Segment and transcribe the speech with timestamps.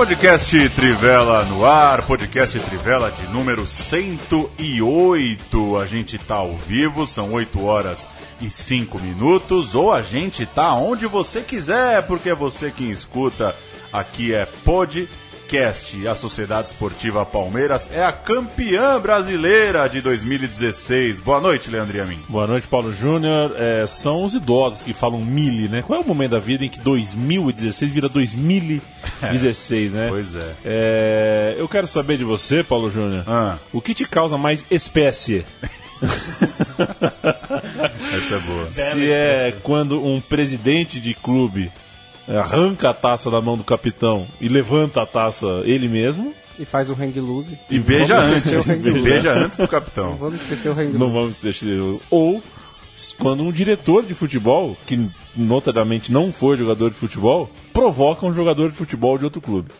[0.00, 5.76] Podcast Trivela no ar, podcast Trivela de número 108.
[5.76, 8.08] A gente tá ao vivo, são 8 horas
[8.40, 13.54] e 5 minutos, ou a gente tá onde você quiser, porque é você quem escuta.
[13.92, 14.46] Aqui é
[15.50, 16.06] podcast.
[16.06, 21.18] A Sociedade Esportiva Palmeiras é a campeã brasileira de 2016.
[21.18, 22.20] Boa noite, Leandro Yamin.
[22.28, 23.52] Boa noite, Paulo Júnior.
[23.56, 25.82] É, são os idosos que falam mili, né?
[25.82, 30.06] Qual é o momento da vida em que 2016 vira 2016, né?
[30.20, 30.54] Pois é.
[30.64, 33.58] É, Eu quero saber de você, Paulo Júnior, Ah.
[33.72, 35.44] o que te causa mais espécie?
[36.00, 36.44] Essa
[38.36, 38.70] é boa.
[38.72, 41.70] Se é quando um presidente de clube
[42.36, 46.90] arranca a taça da mão do capitão e levanta a taça ele mesmo, e faz
[46.90, 47.58] o hang loose.
[47.70, 49.02] E beija Vamos antes, esquecer e loose.
[49.02, 50.16] beija antes do Não capitão.
[50.16, 51.14] vamos esquecer o hang não loose.
[51.14, 51.66] vamos deixar.
[52.10, 52.42] Ou
[53.18, 58.70] quando um diretor de futebol, que notadamente não foi jogador de futebol, provoca um jogador
[58.70, 59.70] de futebol de outro clube.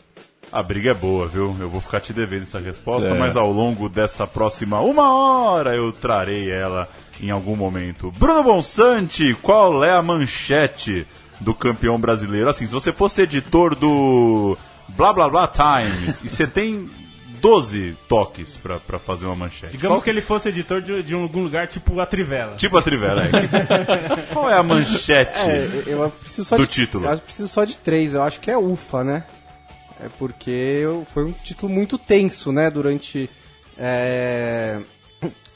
[0.52, 1.54] A briga é boa, viu?
[1.60, 3.14] Eu vou ficar te devendo essa resposta, É.
[3.18, 6.88] mas ao longo dessa próxima uma hora eu trarei ela
[7.20, 8.10] em algum momento.
[8.18, 11.06] Bruno Bonsante, qual é a manchete
[11.40, 12.48] do campeão brasileiro?
[12.50, 14.56] Assim, se você fosse editor do
[14.88, 16.90] Blá Blá Blá Times e você tem
[17.40, 19.72] 12 toques pra, pra fazer uma manchete.
[19.72, 22.56] Digamos Qual- que ele fosse editor de, de algum lugar tipo a Trivela.
[22.56, 24.26] Tipo a Trivela, é.
[24.32, 25.40] Qual é a manchete?
[25.40, 27.06] É, eu preciso só Do de, título.
[27.08, 28.12] Eu preciso só de três.
[28.12, 29.24] Eu acho que é ufa, né?
[30.04, 32.70] É porque eu- foi um título muito tenso, né?
[32.70, 33.30] Durante
[33.78, 34.78] é,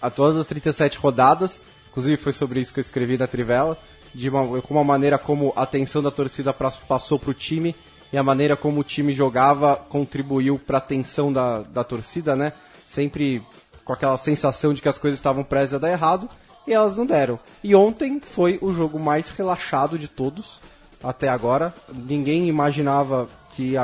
[0.00, 1.60] a todas as 37 rodadas.
[1.90, 3.78] Inclusive foi sobre isso que eu escrevi na Trivela.
[4.14, 7.74] De uma, com uma maneira como a atenção da torcida pra- passou pro time
[8.12, 12.52] e a maneira como o time jogava contribuiu para a tensão da, da torcida, né?
[12.86, 13.42] Sempre
[13.84, 16.28] com aquela sensação de que as coisas estavam prestes a dar errado
[16.66, 17.38] e elas não deram.
[17.62, 20.60] E ontem foi o jogo mais relaxado de todos
[21.02, 21.74] até agora.
[21.92, 23.74] Ninguém imaginava que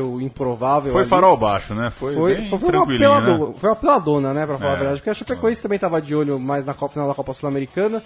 [0.00, 0.92] o improvável.
[0.92, 1.10] Foi ali.
[1.10, 1.90] farol baixo, né?
[1.90, 3.54] Foi, Foi, foi, foi uma peladona, né?
[3.58, 4.96] foi uma peladona, né, pra falar É, a verdade.
[4.98, 8.02] Porque a Chapecoense também tava de olho mais na Copa, final da Copa Sul-Americana.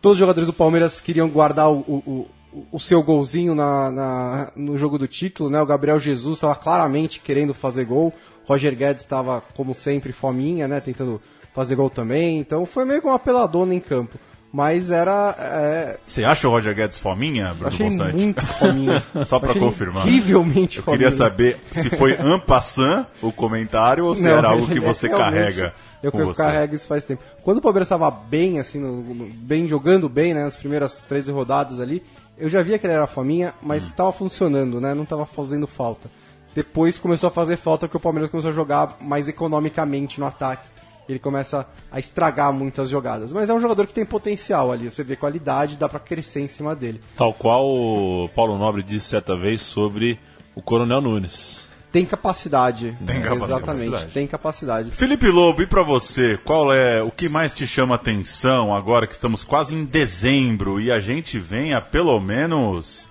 [0.00, 2.26] Todos os jogadores do Palmeiras queriam guardar o, o,
[2.72, 5.60] o, seu golzinho na, na- no jogo do título, né?
[5.60, 8.12] O Gabriel Jesus estava claramente querendo fazer gol.
[8.46, 10.80] Roger Guedes estava, como sempre, fominha, né?
[10.80, 11.20] Tentando
[11.54, 12.38] fazer gol também.
[12.38, 14.18] Então foi meio que uma peladona em campo.
[14.50, 15.36] Mas era.
[15.38, 18.16] é, Você acha o Roger Guedes fominha, Bruno achei Bonsante?
[18.16, 19.02] muito fominha.
[19.26, 20.08] Só pra Achei confirmar.
[20.08, 20.98] Incrivelmente Eu fominha.
[21.04, 25.06] queria saber se foi en passant o comentário ou se Não, era algo que você
[25.08, 27.22] carrega Eu, eu carrego isso faz tempo.
[27.42, 31.30] Quando o Palmeiras estava bem, assim, no- no- bem jogando bem, né, nas primeiras 13
[31.30, 32.02] rodadas ali,
[32.38, 33.88] eu já via que ele era fominha, mas Hum.
[33.88, 36.08] estava funcionando, né, não estava fazendo falta.
[36.54, 40.68] Depois começou a fazer falta porque o Palmeiras começou a jogar mais economicamente no ataque.
[41.08, 43.32] Ele começa a estragar muitas jogadas.
[43.32, 44.90] Mas é um jogador que tem potencial ali.
[44.90, 47.00] Você vê qualidade, dá pra crescer em cima dele.
[47.16, 50.18] Tal qual o Paulo Nobre disse certa vez sobre
[50.54, 51.66] o Coronel Nunes.
[51.90, 52.94] Tem capacidade.
[53.06, 53.44] Tem capacidade.
[53.52, 54.12] Exatamente, Capacidade.
[54.12, 54.90] tem capacidade.
[54.90, 59.14] Felipe Lobo, e pra você, qual é o que mais te chama atenção agora que
[59.14, 63.07] estamos quase em dezembro e a gente vem a pelo menos.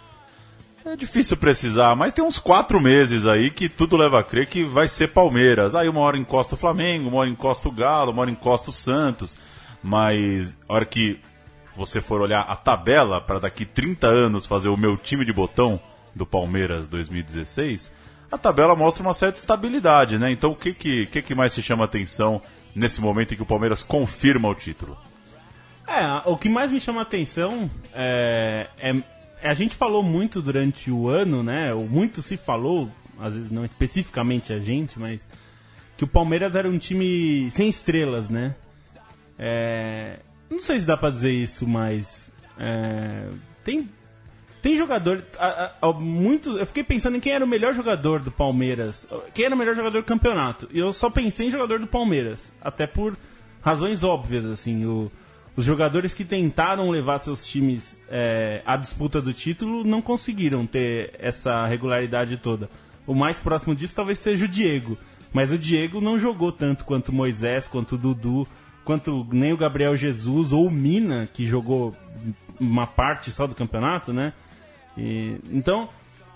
[0.89, 4.63] É difícil precisar, mas tem uns quatro meses aí que tudo leva a crer que
[4.63, 5.75] vai ser Palmeiras.
[5.75, 8.73] Aí uma hora encosta o Flamengo, uma hora encosta o Galo, uma hora encosta o
[8.73, 9.37] Santos.
[9.83, 11.19] Mas a hora que
[11.75, 15.77] você for olhar a tabela para daqui 30 anos fazer o meu time de botão
[16.15, 17.91] do Palmeiras 2016,
[18.31, 20.31] a tabela mostra uma certa estabilidade, né?
[20.31, 22.41] Então o que que, que, que mais te chama atenção
[22.73, 24.97] nesse momento em que o Palmeiras confirma o título?
[25.85, 31.07] É, o que mais me chama atenção é- é- A gente falou muito durante o
[31.07, 31.73] ano, né?
[31.73, 32.89] Ou muito se falou,
[33.19, 35.27] às vezes não especificamente a gente, mas.
[35.95, 38.55] Que o Palmeiras era um time sem estrelas, né?
[39.37, 40.19] É,
[40.49, 42.31] não sei se dá pra dizer isso, mas.
[42.57, 43.27] é,
[43.63, 43.89] tem.
[44.61, 45.23] Tem jogador.
[45.37, 45.47] a-
[45.81, 49.07] a- a- muitos, eu fiquei pensando em quem era o melhor jogador do Palmeiras.
[49.33, 50.67] Quem era o melhor jogador do campeonato.
[50.73, 52.51] E eu só pensei em jogador do Palmeiras.
[52.61, 53.15] Até por
[53.61, 54.85] razões óbvias, assim.
[54.85, 55.11] O,
[55.57, 61.15] os jogadores que tentaram levar seus times é, à disputa do título não conseguiram ter
[61.17, 62.69] essa regularidade toda.
[63.07, 64.95] O mais próximo disso talvez seja o Diego.
[65.33, 68.47] Mas o Diego não jogou tanto quanto Moisés, quanto o Dudu,
[68.85, 71.95] quanto nem o Gabriel Jesus ou o Mina, que jogou
[72.59, 74.33] uma parte só do campeonato, né?
[74.95, 75.89] E, então,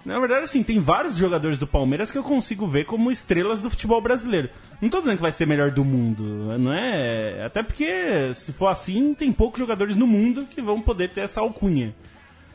[0.06, 3.70] Na verdade, assim, tem vários jogadores do Palmeiras que eu consigo ver como estrelas do
[3.70, 4.50] futebol brasileiro.
[4.82, 6.24] Não tô dizendo que vai ser melhor do mundo,
[6.58, 7.44] não é?
[7.46, 11.42] Até porque, se for assim, tem poucos jogadores no mundo que vão poder ter essa
[11.42, 11.94] alcunha.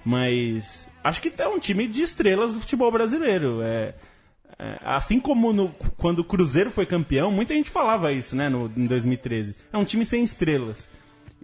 [0.05, 3.63] Mas acho que é um time de estrelas do futebol brasileiro.
[3.63, 3.95] É,
[4.59, 8.71] é, assim como no, quando o Cruzeiro foi campeão, muita gente falava isso, né, no,
[8.77, 9.55] em 2013.
[9.73, 10.89] É um time sem estrelas.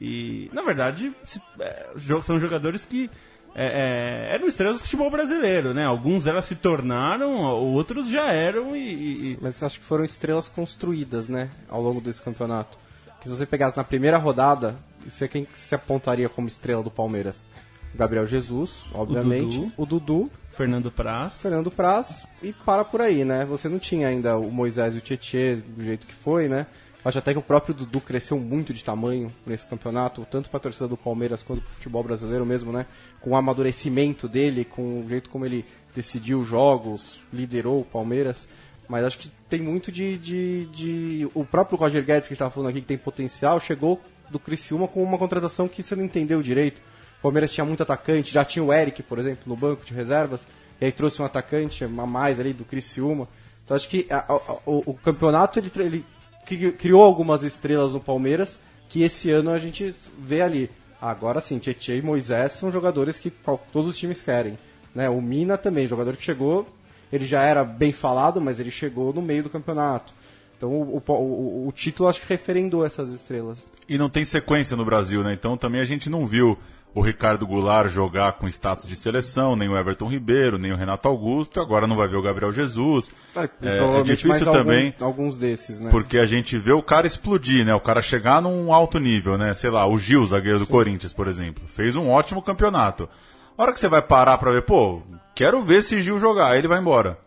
[0.01, 1.91] E, na verdade, se, é,
[2.23, 3.09] são jogadores que
[3.55, 5.85] é, é, eram estrelas do futebol brasileiro, né?
[5.85, 9.39] Alguns elas se tornaram, outros já eram e, e...
[9.41, 11.51] Mas acho que foram estrelas construídas, né?
[11.69, 12.79] Ao longo desse campeonato.
[13.21, 14.77] Que se você pegasse na primeira rodada,
[15.07, 17.47] você quem se apontaria como estrela do Palmeiras?
[17.95, 19.59] O Gabriel Jesus, obviamente.
[19.59, 19.73] O Dudu.
[19.77, 21.35] O Dudu Fernando Praz.
[21.35, 23.45] Fernando Praz e para por aí, né?
[23.45, 26.67] Você não tinha ainda o Moisés e o Tietê do jeito que foi, né?
[27.05, 30.61] Acho até que o próprio Dudu cresceu muito de tamanho nesse campeonato, tanto para a
[30.61, 32.87] torcida do Palmeiras quanto para o futebol brasileiro mesmo, né?
[33.21, 35.65] Com o amadurecimento dele, com o jeito como ele
[35.97, 38.49] decidiu jogos, liderou o Palmeiras.
[38.89, 40.17] Mas acho que tem muito de.
[40.17, 41.29] de, de...
[41.35, 44.01] O próprio Roger Guedes, que estava falando aqui, que tem potencial, chegou
[44.31, 46.81] do Criciúma com uma contratação que você não entendeu direito.
[47.19, 50.47] O Palmeiras tinha muito atacante, já tinha o Eric, por exemplo, no banco de reservas,
[50.81, 53.29] e aí trouxe um atacante a mais ali do Criciúma.
[53.65, 54.35] Então acho que a, a,
[54.67, 56.05] o, o, campeonato ele, ele
[56.45, 58.59] criou algumas estrelas no Palmeiras
[58.89, 60.71] que esse ano a gente vê ali.
[61.01, 63.31] Agora sim, Tietchan e Moisés são jogadores que
[63.73, 64.59] todos os times querem.
[64.95, 65.09] Né?
[65.09, 66.69] O Mina também, jogador que chegou,
[67.13, 70.15] ele já era bem falado, mas ele chegou no meio do campeonato.
[70.57, 73.67] Então o, o, o, o título acho que referendou essas estrelas.
[73.89, 75.33] E não tem sequência no Brasil, né?
[75.33, 76.57] Então também a gente não viu
[76.95, 81.09] o Ricardo Goulart jogar com status de seleção, nem o Everton Ribeiro, nem o Renato
[81.09, 83.11] Augusto, agora não vai ver o Gabriel Jesus.
[83.35, 84.95] É, é, é difícil também.
[85.01, 85.91] Algum, alguns desses, né?
[85.91, 87.75] Porque a gente vê o cara explodir, né?
[87.75, 89.55] O cara chegar num alto nível, né?
[89.55, 90.73] Sei lá, o Gil, zagueiro do Sim.
[90.73, 93.09] Corinthians, por exemplo, fez um ótimo campeonato.
[93.57, 95.03] A hora que você vai parar pra ver, pô,
[95.35, 97.19] quero ver se Gil jogar, aí ele vai embora.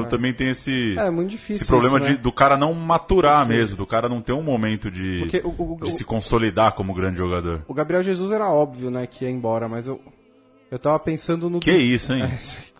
[0.00, 0.10] Então é.
[0.10, 2.16] também tem esse, é, muito difícil esse problema isso, né?
[2.16, 5.84] de, do cara não maturar mesmo, do cara não ter um momento de, o, o,
[5.84, 7.62] de se consolidar como grande jogador.
[7.68, 10.00] O Gabriel Jesus era óbvio, né, que ia embora, mas eu,
[10.70, 11.60] eu tava pensando no...
[11.60, 12.24] Que isso, hein?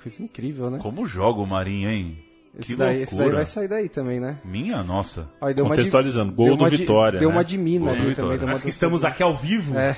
[0.00, 0.78] É, coisa incrível, né?
[0.78, 2.18] Como joga o Marinho, hein?
[2.58, 4.38] Esse que daí, esse daí vai sair daí também, né?
[4.44, 5.28] Minha nossa.
[5.40, 7.20] Aí, Contextualizando, gol do Vitória.
[7.20, 7.34] Deu né?
[7.36, 8.38] uma de mina ali também.
[8.38, 9.78] Deu Mas que estamos aqui ao vivo.
[9.78, 9.96] É.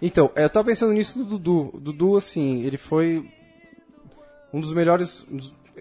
[0.00, 1.70] Então, eu tava pensando nisso do Dudu.
[1.74, 3.28] O Dudu, assim, ele foi
[4.52, 5.24] um dos melhores,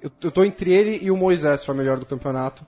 [0.01, 2.65] eu, eu tô entre ele e o Moisés para melhor do campeonato.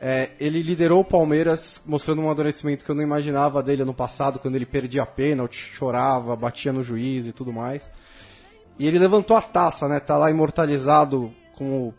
[0.00, 4.38] É, ele liderou o Palmeiras, mostrando um amadurecimento que eu não imaginava dele ano passado,
[4.38, 7.90] quando ele perdia a pênalti, chorava, batia no juiz e tudo mais.
[8.78, 9.98] E ele levantou a taça, né?
[9.98, 11.94] Tá lá imortalizado com o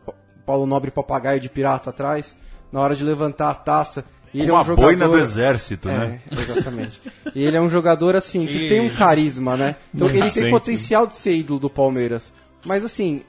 [0.45, 2.37] Paulo Nobre papagaio de pirata atrás,
[2.71, 4.05] na hora de levantar a taça.
[4.33, 4.81] E ele é um jogador...
[4.81, 6.21] boina do exército, é, né?
[6.31, 7.01] Exatamente.
[7.35, 8.69] e ele é um jogador, assim, que e...
[8.69, 9.75] tem um carisma, né?
[9.93, 12.33] Então ele tem potencial de ser ídolo do Palmeiras.
[12.65, 13.23] Mas, assim,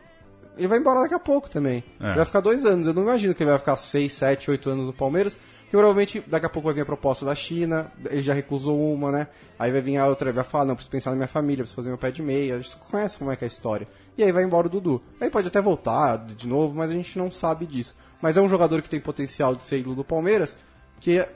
[0.56, 1.82] ele vai embora daqui a pouco também.
[2.00, 2.14] É.
[2.14, 2.87] Vai ficar dois anos.
[2.87, 5.38] Eu não imagino que ele vai ficar seis, sete, oito anos no Palmeiras.
[5.70, 9.12] Que provavelmente daqui a pouco vai vir a proposta da China, ele já recusou uma,
[9.12, 9.29] né?
[9.56, 11.76] Aí vai vir a outra, ele vai falar, não, preciso pensar na minha família, preciso
[11.76, 13.87] fazer meu pé de meia, a gente conhece como é que é a história.
[14.19, 15.00] E aí vai embora o Dudu.
[15.20, 17.97] Aí pode até voltar de novo, mas a gente não sabe disso.
[18.20, 20.58] Mas é um jogador que tem potencial de ser ídolo do Palmeiras,
[20.99, 21.29] que a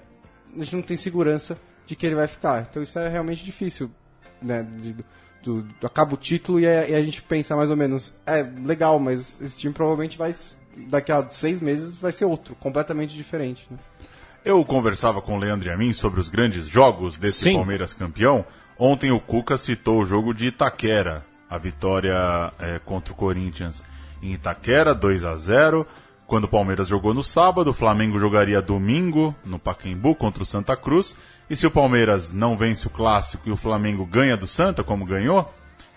[0.57, 1.57] gente não tem segurança
[1.87, 2.67] de que ele vai ficar.
[2.69, 3.89] Então isso é realmente difícil,
[4.43, 4.65] né?
[4.65, 4.97] De,
[5.45, 8.43] do, do, acaba o título e a, e a, gente pensa mais ou menos, é
[8.43, 10.35] legal, mas esse time provavelmente vai,
[10.89, 13.67] daqui a seis meses, vai ser outro, completamente diferente.
[13.71, 13.79] Né?
[14.45, 17.55] Eu conversava com o Leandro e a mim sobre os grandes jogos desse Sim.
[17.55, 18.45] Palmeiras campeão.
[18.79, 23.85] Ontem o Cuca citou o jogo de Itaquera, a vitória é, contra o Corinthians
[24.23, 25.87] em Itaquera, 2 a 0
[26.27, 30.77] quando o Palmeiras jogou no sábado, o Flamengo jogaria domingo no Pacaembu contra o Santa
[30.77, 31.17] Cruz.
[31.49, 35.05] E se o Palmeiras não vence o clássico e o Flamengo ganha do Santa, como
[35.05, 35.53] ganhou,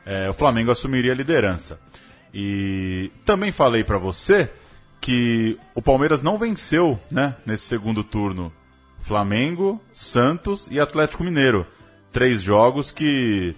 [0.06, 1.80] é, o Flamengo assumiria a liderança.
[2.34, 4.52] E também falei para você
[5.00, 8.52] que o Palmeiras não venceu né, nesse segundo turno
[9.02, 11.66] Flamengo, Santos e Atlético Mineiro.
[12.12, 13.56] Três jogos que,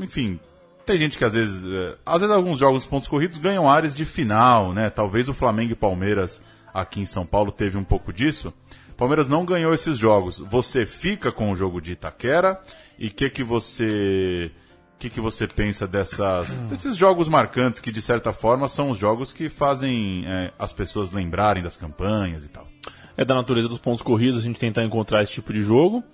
[0.00, 0.38] enfim,
[0.84, 4.04] tem gente que às vezes, é, às vezes alguns jogos pontos corridos ganham áreas de
[4.04, 4.90] final, né?
[4.90, 6.42] Talvez o Flamengo e Palmeiras
[6.74, 8.52] aqui em São Paulo teve um pouco disso.
[9.00, 10.40] Palmeiras não ganhou esses jogos.
[10.40, 12.60] Você fica com o jogo de Itaquera
[12.98, 14.52] e o que que você
[14.98, 19.32] que, que você pensa dessas, desses jogos marcantes que, de certa forma, são os jogos
[19.32, 22.68] que fazem é, as pessoas lembrarem das campanhas e tal?
[23.16, 26.04] É da natureza dos pontos corridos a gente tentar encontrar esse tipo de jogo.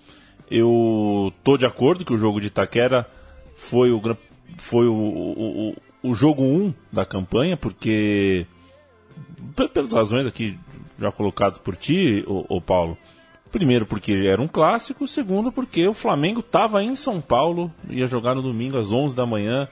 [0.48, 3.04] Eu tô de acordo que o jogo de Itaquera
[3.56, 4.00] foi o,
[4.58, 5.74] foi o, o,
[6.04, 8.46] o, jogo 1 um da campanha, porque
[9.74, 10.56] pelas razões aqui
[10.98, 12.96] já colocadas por ti, o, Paulo.
[13.52, 18.34] Primeiro porque era um clássico, segundo porque o Flamengo estava em São Paulo, ia jogar
[18.34, 19.68] no domingo às 11 da manhã.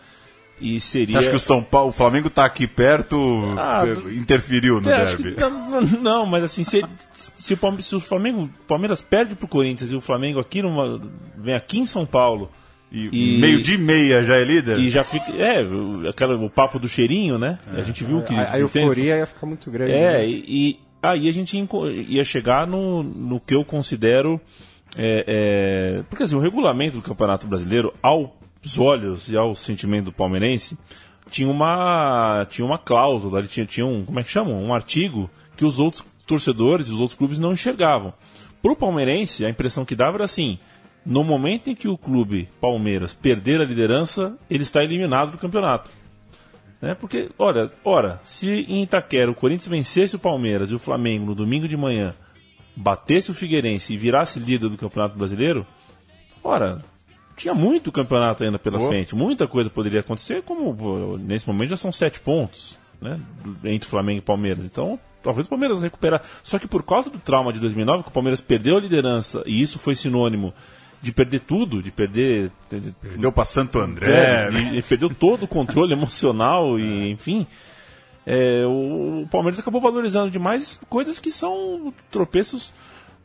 [0.61, 1.09] E seria.
[1.09, 3.17] Você acha que o São Paulo, o Flamengo tá aqui perto,
[3.59, 5.35] Ah, eh, interferiu no É, derby?
[5.35, 9.91] que- não, não, mas assim, se, se o se o Flamengo, Palmeiras perde pro Corinthians
[9.91, 11.01] e o Flamengo aqui numa,
[11.37, 12.49] vem aqui em São Paulo
[12.93, 14.79] E, E- meio de meia já é líder?
[14.79, 15.33] e já fica.
[15.33, 17.59] É, o- aquela, o papo do cheirinho, né?
[17.73, 18.33] A gente viu que.
[18.33, 19.91] A, a que tem- euforia ia ficar muito grande.
[19.91, 20.29] É, né?
[20.29, 20.79] e
[21.11, 21.57] aí a gente
[22.09, 24.41] ia chegar no, no que eu considero.
[24.97, 25.25] é,
[25.99, 28.31] é, porque assim, o regulamento do Campeonato Brasileiro, aos
[28.79, 30.79] olhos e ao sentimento do palmeirense,
[31.31, 34.05] tinha uma, tinha uma cláusula, ele tinha, tinha um.
[34.05, 34.51] Como é que chama?
[34.51, 38.13] Um artigo que os outros torcedores os outros clubes não enxergavam.
[38.63, 40.59] Pro palmeirense, a impressão que dava era assim.
[41.05, 45.91] No momento em que o clube Palmeiras perder a liderança, ele está eliminado do campeonato.
[46.85, 46.95] Né?
[46.95, 51.35] Porque, olha, ora, se em Itaquera o Corinthians vencesse o Palmeiras e o Flamengo no
[51.35, 52.15] domingo de manhã
[52.77, 55.67] batesse o Figueirense e virasse líder do Campeonato Brasileiro,
[56.43, 56.85] ora,
[57.39, 58.91] tinha muito campeonato ainda pela Boa.
[58.91, 63.19] frente, muita coisa poderia acontecer, como nesse momento já são sete pontos né,
[63.65, 64.63] entre Flamengo e Palmeiras.
[64.63, 66.21] Então, talvez o Palmeiras recuperar.
[66.43, 69.63] Só que por causa do trauma de 2009, que o Palmeiras perdeu a liderança e
[69.63, 70.53] isso foi sinônimo
[71.05, 74.07] de perder tudo, de perder de- Deu pra Santo André.
[74.11, 77.47] é, e, e perdeu todo o controle emocional e enfim.
[78.27, 82.73] é, o, Palmeiras acabou valorizando demais coisas que são tropeços.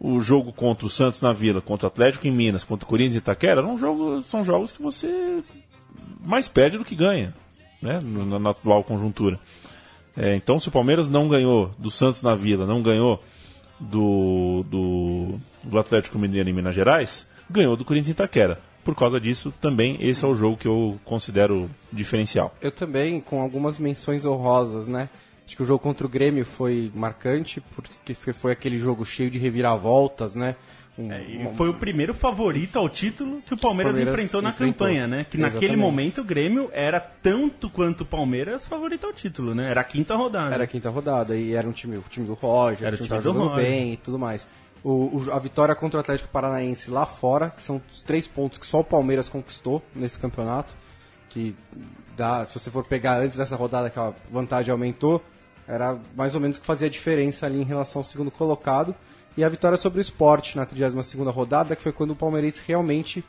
[0.02, 3.16] O jogo contra o Santos na Vila, contra o Atlético em Minas, contra o Corinthians
[3.16, 5.44] em Itaquera, eram jogos, são jogos que você
[6.24, 7.34] mais perde do que ganha,
[7.82, 9.38] né, na, na atual conjuntura.
[10.16, 13.22] É, então, se o Palmeiras não ganhou do Santos na Vila, não ganhou
[13.78, 18.60] do, do, do Atlético Mineiro em Minas Gerais, ganhou do Corinthians Itaquera.
[18.84, 22.56] Por causa disso, também esse é o jogo que eu considero diferencial.
[22.62, 25.10] Eu também, com algumas menções honrosas, né?
[25.46, 29.38] Acho que o jogo contra o Grêmio foi marcante, porque foi aquele jogo cheio de
[29.40, 30.56] reviravoltas, né?
[30.98, 34.42] Um- É, e uma- foi o primeiro favorito ao título que o Palmeiras, Palmeiras enfrentou
[34.42, 34.88] na enfrentou.
[34.88, 35.26] campanha, né?
[35.30, 35.82] Que naquele Exatamente.
[35.82, 39.70] momento o Grêmio era tanto quanto o Palmeiras favorito ao título, né?
[39.72, 40.54] Era a quinta rodada.
[40.54, 43.08] Era a quinta rodada e era um time, o time do Roger, Era o time
[43.08, 43.66] time do jogando Roger.
[43.66, 44.48] bem e tudo mais.
[44.84, 48.66] O, a vitória contra o Atlético Paranaense lá fora, que são os três pontos que
[48.66, 50.74] só o Palmeiras conquistou nesse campeonato,
[51.30, 51.56] que
[52.16, 55.22] dá, se você for pegar antes dessa rodada que a vantagem aumentou,
[55.68, 58.96] era mais ou menos o que fazia a diferença ali em relação ao segundo colocado.
[59.38, 63.24] E a vitória sobre o esporte na 32ª rodada, que foi quando o Palmeirense realmente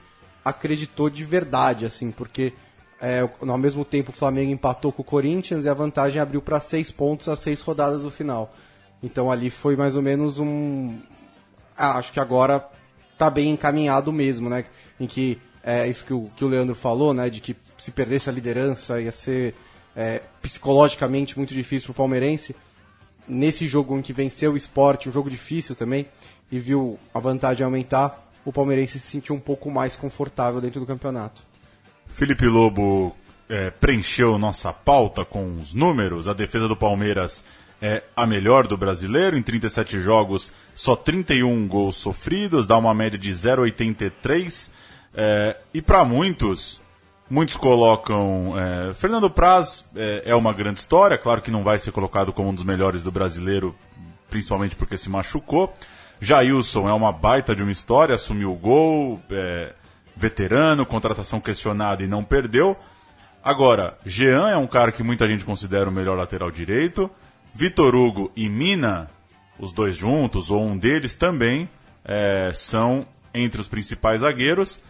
[0.44, 2.52] acreditou de verdade, assim, porque
[3.00, 6.60] é, ao mesmo tempo o Flamengo empatou com o Corinthians e a vantagem abriu para
[6.60, 8.54] seis pontos às seis rodadas do final.
[9.02, 10.98] Então ali foi mais ou menos um.
[11.80, 12.62] Ah, acho que agora
[13.16, 14.66] tá bem encaminhado mesmo, né?
[14.98, 17.30] Em que é isso que o, que o Leandro falou, né?
[17.30, 19.54] De que se perdesse a liderança ia ser
[19.96, 22.54] é, psicologicamente muito difícil pro palmeirense.
[23.26, 26.06] Nesse jogo em que venceu o esporte, um jogo difícil também,
[26.52, 30.86] e viu a vantagem aumentar, o palmeirense se sentiu um pouco mais confortável dentro do
[30.86, 31.42] campeonato.
[32.08, 33.16] Felipe Lobo
[33.48, 36.28] é, preencheu nossa pauta com os números.
[36.28, 37.44] A defesa do Palmeiras
[37.80, 39.36] é a melhor do brasileiro.
[39.36, 44.70] Em 37 jogos, só 31 gols sofridos, dá uma média de 0,83.
[45.14, 46.80] É, e para muitos,
[47.28, 48.54] muitos colocam.
[48.58, 52.50] é, Fernando Praz é, é uma grande história, claro que não vai ser colocado como
[52.50, 53.74] um dos melhores do brasileiro,
[54.28, 55.72] principalmente porque se machucou.
[56.20, 59.72] Jailson é uma baita de uma história, assumiu o gol, é,
[60.14, 62.76] veterano, contratação questionada e não perdeu.
[63.42, 67.10] Agora, Jean é um cara que muita gente considera o melhor lateral direito.
[67.54, 69.10] Vitor Hugo e Mina,
[69.58, 71.68] os dois juntos, ou um deles também,
[72.04, 74.80] é, são entre os principais zagueiros.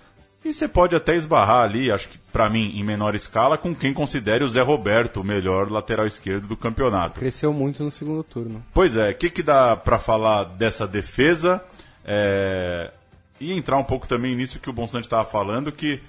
[0.43, 3.93] E você pode até esbarrar ali, acho que pra mim, em menor escala, com quem
[3.93, 7.21] considere o Zé Roberto o melhor lateral esquerdo do campeonato.
[7.21, 8.65] Cresceu muito no segundo turno.
[8.73, 11.63] Pois é, o que, que dá pra falar dessa defesa?
[12.05, 12.91] É,
[13.39, 16.01] E entrar um pouco também nisso que o Bonsante estava falando, que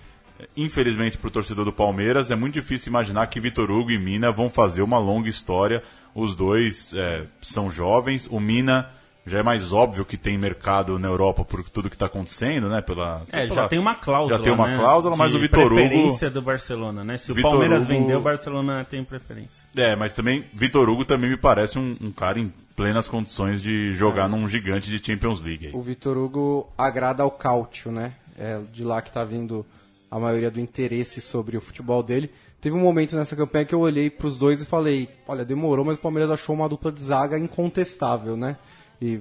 [0.55, 4.31] infelizmente para o torcedor do Palmeiras é muito difícil imaginar que Vitor Hugo e Mina
[4.31, 5.83] vão fazer uma longa história.
[6.15, 8.89] Os dois é, são jovens, o Mina
[9.25, 12.81] já é mais óbvio que tem mercado na Europa por tudo que está acontecendo, né?
[12.81, 14.37] Pela, É, pela- já tem uma cláusula.
[14.37, 15.75] Já tem uma né, cláusula, mas de o Vitor Hugo.
[15.75, 17.17] preferência do Barcelona, né?
[17.19, 19.63] Se o Vitor Palmeiras Hugo- vender, o Barcelona tem preferência.
[19.77, 23.93] É, mas também Vitor Hugo também me parece um, um cara em plenas condições de
[23.93, 25.67] jogar num gigante de Champions League.
[25.67, 25.71] aí.
[25.75, 28.13] O Vitor Hugo agrada ao Cautio, né?
[28.39, 29.63] É de lá que tá vindo
[30.09, 32.31] a maioria do interesse sobre o futebol dele.
[32.61, 35.95] Teve um momento nessa campanha que eu olhei pros dois e falei, olha, demorou, mas
[35.97, 38.55] o Palmeiras achou uma dupla de zaga incontestável, né?
[39.01, 39.19] E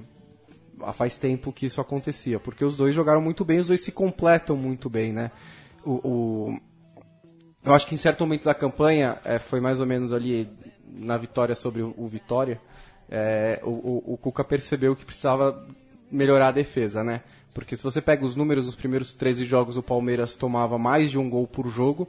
[0.93, 4.55] faz tempo que isso acontecia, porque os dois jogaram muito bem, os dois se completam
[4.55, 5.31] muito bem, né?
[5.83, 6.59] O, o-
[7.63, 10.47] eu acho que em certo momento da campanha, eh, foi mais ou menos ali
[10.87, 12.59] na vitória sobre o, o Vitória,
[13.63, 15.67] o, o- o Cuca percebeu que precisava
[16.11, 17.21] melhorar a defesa, né?
[17.53, 21.17] Porque se você pega os números dos primeiros 13 jogos, o Palmeiras tomava mais de
[21.17, 22.07] um gol por jogo,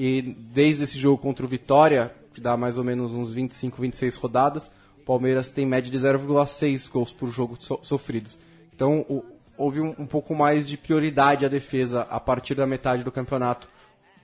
[0.00, 4.14] E desde esse jogo contra o Vitória, que dá mais ou menos uns 25, 26
[4.14, 8.38] rodadas, o Palmeiras tem média de 0,6 gols por jogo so sofridos.
[8.72, 9.24] Então o,
[9.56, 13.68] houve um, um, pouco mais de prioridade à defesa a partir da metade do campeonato,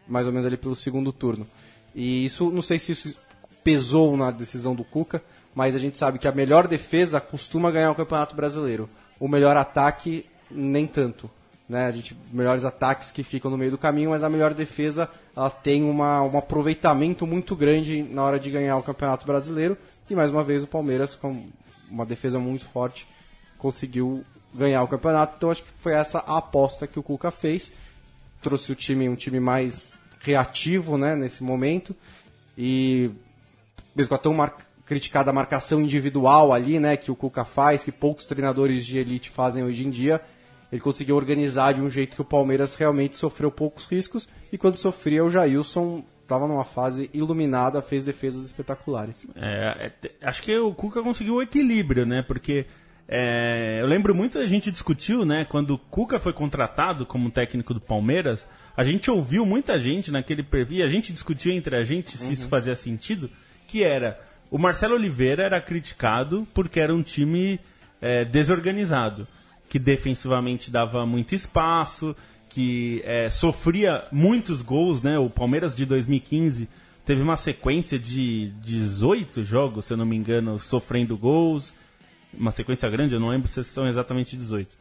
[0.06, 1.44] mais ou menos ali pelo segundo turno.
[1.92, 3.16] E isso, não sei se isso
[3.64, 5.24] pesou na decisão do Cuca,
[5.56, 8.88] mas a gente sabe que a melhor defesa costuma ganhar o Campeonato Brasileiro.
[9.18, 11.28] O melhor ataque, nem tanto.
[11.68, 11.86] Né?
[11.86, 15.50] A gente, melhores ataques que ficam no meio do caminho, mas a melhor defesa ela
[15.50, 19.76] tem uma, um aproveitamento muito grande na hora de ganhar o Campeonato Brasileiro.
[20.08, 21.46] E mais uma vez o Palmeiras, com
[21.90, 23.06] uma defesa muito forte,
[23.58, 25.34] conseguiu ganhar o campeonato.
[25.36, 27.72] Então acho que foi essa a aposta que o Cuca fez.
[28.42, 31.96] Trouxe o time, um time mais reativo né, nesse momento.
[32.56, 33.10] E
[33.96, 34.54] mesmo com a tão mar...
[34.84, 39.64] criticada marcação individual ali, né, que o Cuca faz, que poucos treinadores de elite fazem
[39.64, 40.20] hoje em dia,
[40.74, 44.74] ele conseguiu organizar de um jeito que o Palmeiras realmente sofreu poucos riscos e quando
[44.74, 49.24] sofria o Jailson estava numa fase iluminada, fez defesas espetaculares.
[49.36, 52.22] É, é, acho que o Cuca conseguiu o equilíbrio, né?
[52.22, 52.66] Porque
[53.06, 55.44] é, eu lembro muito a gente discutiu, né?
[55.44, 58.44] Quando o Cuca foi contratado como técnico do Palmeiras,
[58.76, 62.32] a gente ouviu muita gente naquele perfil, a gente discutia entre a gente se uhum.
[62.32, 63.30] isso fazia sentido,
[63.68, 67.60] que era o Marcelo Oliveira era criticado porque era um time
[68.00, 69.24] é, desorganizado
[69.74, 72.14] que defensivamente dava muito espaço,
[72.48, 75.18] que é, sofria muitos gols, né?
[75.18, 76.68] O Palmeiras de 2015
[77.04, 81.74] teve uma sequência de 18 jogos, se eu não me engano, sofrendo gols.
[82.32, 84.76] Uma sequência grande, eu não lembro se são exatamente 18.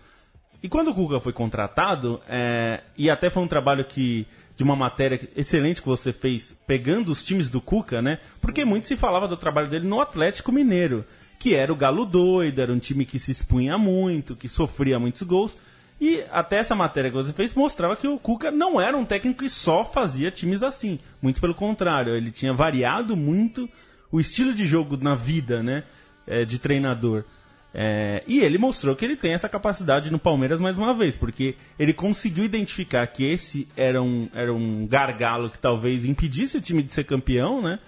[0.61, 4.75] E quando o Cuca foi contratado, é, e até foi um trabalho que de uma
[4.75, 8.19] matéria excelente que você fez, pegando os times do Cuca, né?
[8.39, 11.03] Porque muito se falava do trabalho dele no Atlético Mineiro
[11.43, 15.23] que era o Galo doido, era um time que se expunha muito, que sofria muitos
[15.23, 15.57] gols.
[15.99, 19.43] E até essa matéria que você fez mostrava que o Cuca não era um técnico
[19.43, 20.99] que só fazia times assim.
[21.21, 23.69] Muito pelo contrário, ele tinha variado muito
[24.09, 25.83] o estilo de jogo na vida, né?
[26.25, 27.25] É, de treinador.
[27.73, 31.57] É, e ele mostrou que ele tem essa capacidade no Palmeiras mais uma vez, porque
[31.77, 36.81] ele conseguiu identificar que esse era um, era um gargalo que talvez impedisse o time
[36.81, 37.79] de ser campeão, né?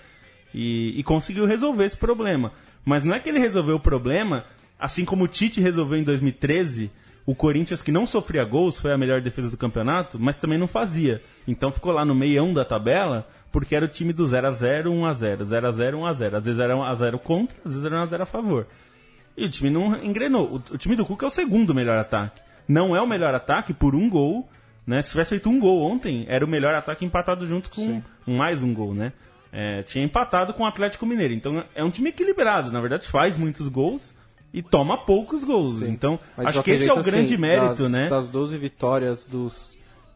[0.54, 2.52] E, e conseguiu resolver esse problema.
[2.86, 4.45] Mas não é que ele resolveu o problema,
[4.80, 6.91] assim como o Tite resolveu em 2013,
[7.26, 10.67] o Corinthians que não sofria gols foi a melhor defesa do campeonato, mas também não
[10.67, 11.21] fazia.
[11.48, 14.91] Então ficou lá no meião da tabela, porque era o time do 0 a 0
[14.91, 17.19] 1 a 0 0 a 0 1 a 0 Às vezes era 1 a 0
[17.19, 18.67] contra, às vezes era 1 a 0 a favor.
[19.36, 20.48] E o time não engrenou.
[20.48, 22.41] O, o time do Cuca é o segundo melhor ataque.
[22.67, 24.48] Não é o melhor ataque por um gol,
[24.86, 25.02] né?
[25.02, 28.74] Se tivesse feito um gol ontem, era o melhor ataque empatado junto com mais um
[28.74, 29.13] gol, né?
[29.56, 31.34] É, tinha empatado com o Atlético Mineiro.
[31.34, 34.13] Então é um time equilibrado, na verdade faz muitos gols
[34.54, 35.80] e toma poucos gols.
[35.80, 35.91] Sim.
[35.91, 38.10] Então Mas acho que esse é o grande assim, mérito, das, né?
[38.10, 39.72] Das 12 vitórias dos,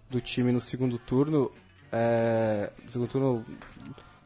[0.09, 1.49] do time no segundo turno,
[1.89, 3.45] é, segundo turno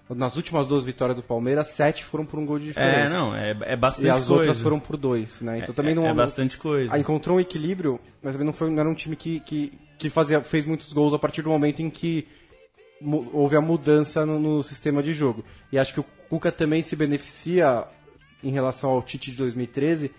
[0.09, 2.99] nas últimas duas vitórias do Palmeiras, sete foram por um gol de diferença.
[2.99, 4.07] É, não, é, é bastante coisa.
[4.07, 4.33] E as coisa.
[4.33, 5.59] outras foram por dois, né?
[5.59, 6.97] Então é, também não é, é bastante coisa.
[6.97, 10.41] Encontrou um equilíbrio, mas também não foi não era um time que, que, que fazia,
[10.41, 12.27] fez muitos gols a partir do momento em que
[13.33, 15.43] houve a mudança no, no, sistema de jogo.
[15.71, 17.85] E acho que o Cuca também se beneficia
[18.43, 20.11] em relação ao Tite de 2013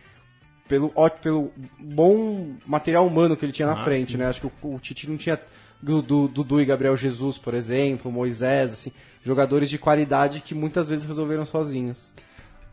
[0.68, 0.92] pelo,
[1.22, 4.18] pelo bom material humano que ele tinha na ah, frente, sim.
[4.18, 4.26] né?
[4.26, 5.38] Acho que o, o Tite não tinha
[5.82, 8.92] Dudu, Dudu e Gabriel Jesus, por exemplo, Moisés, assim,
[9.22, 12.12] jogadores de qualidade que muitas vezes resolveram sozinhos.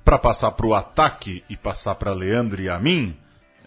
[0.03, 3.15] Para passar para o ataque e passar para Leandro e a mim,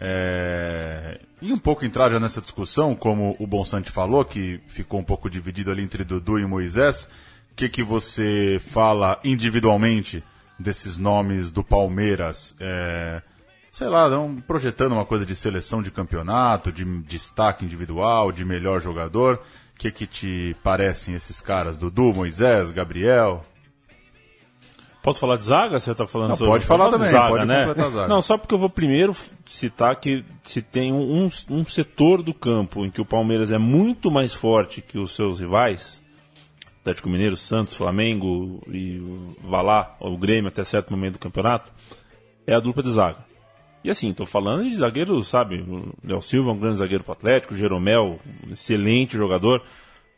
[0.01, 1.21] é...
[1.41, 5.29] E um pouco entrar já nessa discussão, como o Bonsante falou, que ficou um pouco
[5.29, 7.09] dividido ali entre Dudu e Moisés.
[7.53, 10.25] O que, que você fala individualmente
[10.59, 12.57] desses nomes do Palmeiras?
[12.59, 13.23] É...
[13.71, 18.81] Sei lá, não, projetando uma coisa de seleção de campeonato, de destaque individual, de melhor
[18.81, 19.43] jogador.
[19.75, 21.77] O que, que te parecem esses caras?
[21.77, 23.45] Dudu, Moisés, Gabriel?
[25.05, 25.79] Posso falar de zaga?
[25.79, 26.53] Você está falando não, sobre.
[26.53, 27.75] Pode falar também, zaga, pode né?
[27.75, 28.09] zaga.
[28.09, 29.15] Não, só porque eu vou primeiro
[29.45, 34.11] citar que se tem um, um setor do campo em que o Palmeiras é muito
[34.11, 36.03] mais forte que os seus rivais,
[36.81, 38.99] Atlético Mineiro, Santos, Flamengo e
[39.43, 41.71] vá lá, o Grêmio até certo momento do campeonato,
[42.47, 43.19] é a dupla de zaga.
[43.85, 45.57] E assim, estou falando de zagueiros, sabe?
[45.69, 49.61] O Léo Silva é um grande zagueiro para o Atlético, o Jeromel, um excelente jogador,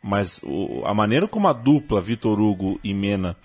[0.01, 3.35] mas o, a maneira como a dupla Vitor Hugo e Mena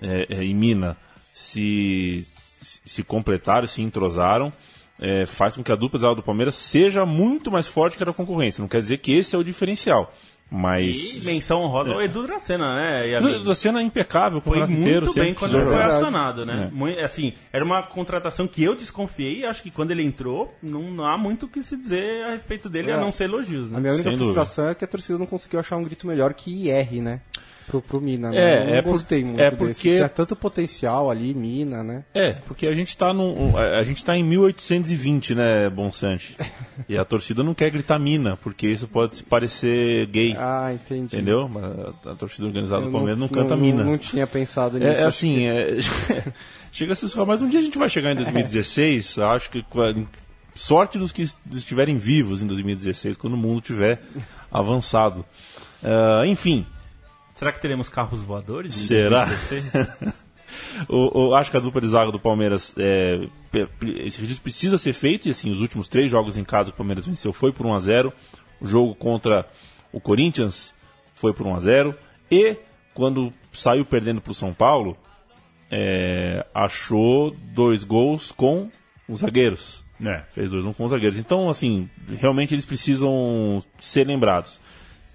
[0.00, 0.96] é, é, e Mina
[1.32, 2.26] se,
[2.84, 4.52] se completaram, se entrosaram,
[5.00, 8.06] é, faz com que a dupla de do Palmeiras seja muito mais forte que a
[8.06, 8.62] da concorrência.
[8.62, 10.12] Não quer dizer que esse é o diferencial.
[10.50, 11.16] Mas.
[11.16, 11.94] E menção honrosa é.
[11.94, 13.10] ao Edu Dracena, né?
[13.10, 16.70] Edu Dracena é impecável, foi muito inteiro, bem quando ele foi acionado, né?
[16.96, 17.04] É.
[17.04, 21.06] Assim, era uma contratação que eu desconfiei e acho que quando ele entrou, não, não
[21.06, 22.94] há muito o que se dizer a respeito dele, é.
[22.94, 23.70] a não ser elogios.
[23.70, 23.78] Né?
[23.78, 24.72] A minha única Sem frustração dúvida.
[24.72, 27.20] é que a torcida não conseguiu achar um grito melhor que IR, né?
[27.66, 28.36] Pro, pro Mina, né?
[28.36, 29.56] É, Eu não é por- gostei muito é desse.
[29.56, 32.04] porque- Tem tanto potencial ali, Mina, né?
[32.14, 36.36] É, porque a gente tá num, a gente tá em 1820, né, Bonsante?
[36.88, 41.14] E a torcida não quer gritar mina, porque isso pode se parecer gay, Ah, entendi.
[41.14, 41.48] entendeu?
[41.48, 43.84] Mas a, a torcida organizada Eu do Palmeiras não, canta mina.
[43.84, 44.90] Não, tinha pensado nisso.
[44.90, 45.76] É, é acho assim, é,
[46.72, 49.64] chega a se surrar, mas um dia a gente vai chegar em 2016, acho que
[50.54, 54.00] sorte dos que est- estiverem vivos em 2016, quando o mundo tiver
[54.50, 55.24] avançado.
[55.82, 56.66] Ah, enfim,
[57.34, 58.74] Será que teremos carros voadores?
[58.74, 59.24] Será?
[59.26, 60.14] 2016?
[60.88, 63.26] o, o- acho que a dupla de zaga do Palmeiras, é,
[64.04, 66.78] esse registro precisa ser feito, e assim, os últimos três jogos em casa que o
[66.78, 68.12] Palmeiras venceu foi por 1 a 0
[68.60, 69.46] o jogo contra
[69.92, 70.74] o Corinthians
[71.14, 71.94] foi por 1 a 0
[72.30, 72.56] e
[72.94, 74.96] quando saiu perdendo para o São Paulo,
[75.70, 78.70] é, achou dois gols com
[79.08, 79.84] os zagueiros.
[80.04, 80.22] É.
[80.32, 81.18] Fez 2-1 com os zagueiros.
[81.18, 81.88] Então, assim,
[82.20, 84.60] realmente eles precisam ser lembrados.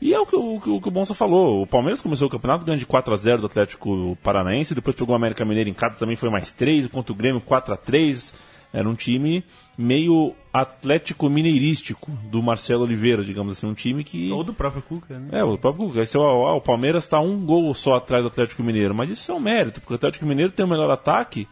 [0.01, 1.61] E é o que, o, que- o que o Bonsa falou.
[1.61, 5.43] O Palmeiras começou o campeonato ganhando de 4x0 do Atlético Paranaense, depois pegou o América
[5.43, 8.33] Mineiro em casa, também foi mais 3, contra o Grêmio 4x3.
[8.71, 9.43] Era um time
[9.75, 14.31] meio atlético mineirístico do Marcelo Oliveira, digamos assim, um time que.
[14.31, 15.39] Ou do próprio Cuca, né?
[15.39, 16.01] É, o próprio Cuca.
[16.01, 19.35] Esse é o, Palmeiras está um gol só atrás do Atlético Mineiro, mas isso é
[19.35, 21.47] um mérito, porque o Atlético Mineiro tem o melhor ataque.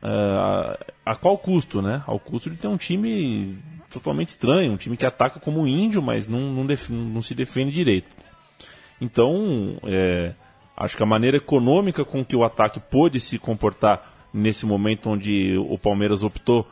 [0.00, 2.02] ah, a qual custo, né?
[2.06, 3.58] Ao custo de ter um time
[3.90, 7.34] totalmente estranho, um time que ataca como um índio, mas não, não, def- não se
[7.34, 8.08] defende direito.
[9.00, 10.32] Então, é,
[10.76, 15.56] acho que a maneira econômica com que o ataque pôde se comportar nesse momento onde
[15.56, 16.66] o Palmeiras optou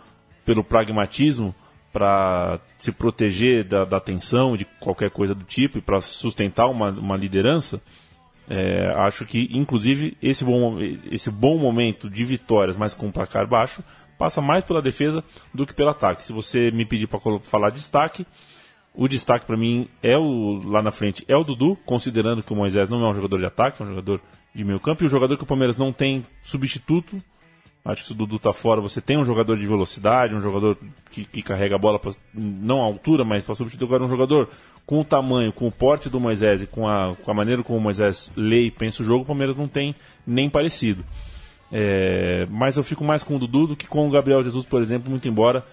[0.45, 1.55] pelo pragmatismo
[1.93, 6.91] para se proteger da, da tensão de qualquer coisa do tipo e para sustentar uma,
[6.91, 7.81] uma liderança,
[8.51, 10.77] é, acho que, inclusive, esse bom,
[11.11, 13.83] esse bom momento de vitórias, mas com um placar baixo,
[14.19, 16.25] passa mais pela defesa do que pelo ataque.
[16.25, 18.27] Se você me pedir para falar destaque,
[18.95, 22.57] o destaque para mim é o lá na frente é o Dudu, considerando que o
[22.57, 24.21] Moisés não é um jogador de ataque, é um jogador
[24.55, 27.23] de meio campo e o jogador que o Palmeiras não tem substituto.
[27.85, 30.77] Acho que se o Dudu tá fora, você tem um jogador de velocidade, um jogador
[31.09, 34.49] que, que carrega a bola, pra, não à altura, mas para substituir agora um jogador
[34.85, 37.79] com o tamanho, com o porte do Moisés e com a, com a maneira como
[37.79, 39.95] o Moisés lê e pensa o jogo, o Palmeiras não tem
[40.27, 41.05] nem parecido.
[41.73, 44.81] É, mas eu fico mais com o Dudu do que com o Gabriel Jesus, por
[44.81, 45.65] exemplo, muito embora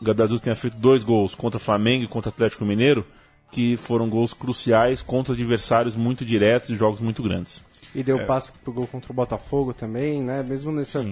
[0.00, 3.04] o Gabriel Jesus tenha feito dois gols contra o Flamengo e contra o Atlético Mineiro,
[3.50, 7.60] que foram gols cruciais contra adversários muito diretos e jogos muito grandes.
[7.94, 10.42] E deu passe pro gol contra o Botafogo também, né?
[10.42, 11.04] Mesmo nessa,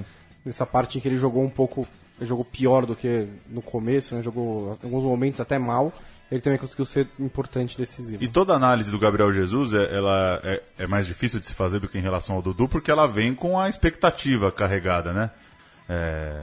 [0.45, 1.87] nessa parte em que ele jogou um pouco.
[2.21, 4.23] Jogou pior do que no começo, né?
[4.23, 5.93] Jogou em alguns momentos até mal.
[6.31, 8.23] Ele também conseguiu ser importante e decisivo.
[8.23, 11.79] E toda análise do Gabriel Jesus é, ela é, é mais difícil de se fazer
[11.79, 15.31] do que em relação ao Dudu, porque ela vem com a expectativa carregada, né?
[15.89, 16.43] É,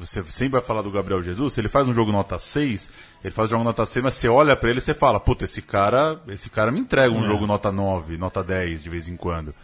[0.00, 2.90] você sempre vai falar do Gabriel Jesus, se ele faz um jogo nota 6,
[3.22, 5.44] ele faz um jogo nota 6, mas você olha pra ele e você fala, puta,
[5.44, 9.16] esse cara, esse cara me entrega um jogo nota 9, nota 10 de vez em
[9.16, 9.54] quando.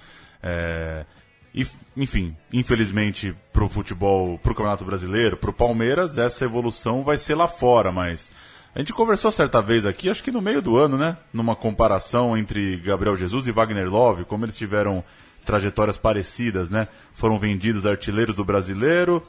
[0.43, 1.07] É,
[1.55, 1.67] e,
[1.97, 7.91] enfim, infelizmente pro futebol, pro Campeonato Brasileiro, pro Palmeiras, essa evolução vai ser lá fora,
[7.91, 8.31] mas
[8.77, 11.17] a gente conversou certa vez aqui, acho que no meio do ano, né?
[11.33, 15.03] Numa comparação entre Gabriel Jesus e Wagner Love, como eles tiveram
[15.47, 16.87] trajetórias parecidas, né?
[17.15, 19.27] Foram vendidos artilheiros do brasileiro.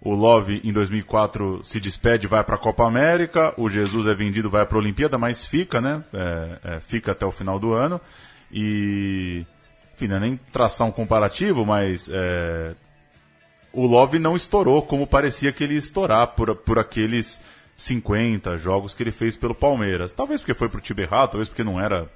[0.00, 3.54] O Love em 2004 se despede, vai para a Copa América.
[3.56, 6.02] O Jesus é vendido, vai para a Olimpíada, mas fica, né?
[6.12, 8.00] É, é, fica até o final do ano.
[8.50, 9.46] E,
[9.94, 12.74] enfim, não é nem traçar um comparativo, mas é,
[13.72, 17.40] o Love não estourou como parecia que ele ia estourar por, por aqueles
[17.80, 20.12] 50 jogos que ele fez pelo Palmeiras.
[20.12, 22.10] Talvez porque foi pro time errado, talvez porque não era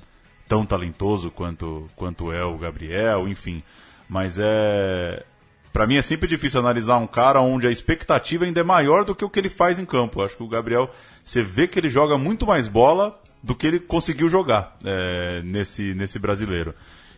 [0.46, 3.62] tão talentoso quanto, quanto é o Gabriel, enfim.
[4.06, 5.24] Mas é.
[5.72, 9.14] Pra mim é sempre difícil analisar um cara onde a expectativa ainda é maior do
[9.14, 10.22] que o que ele faz em campo.
[10.22, 10.90] Acho que o Gabriel,
[11.24, 15.94] você vê que ele joga muito mais bola do que ele conseguiu jogar é, nesse,
[15.94, 16.74] nesse brasileiro.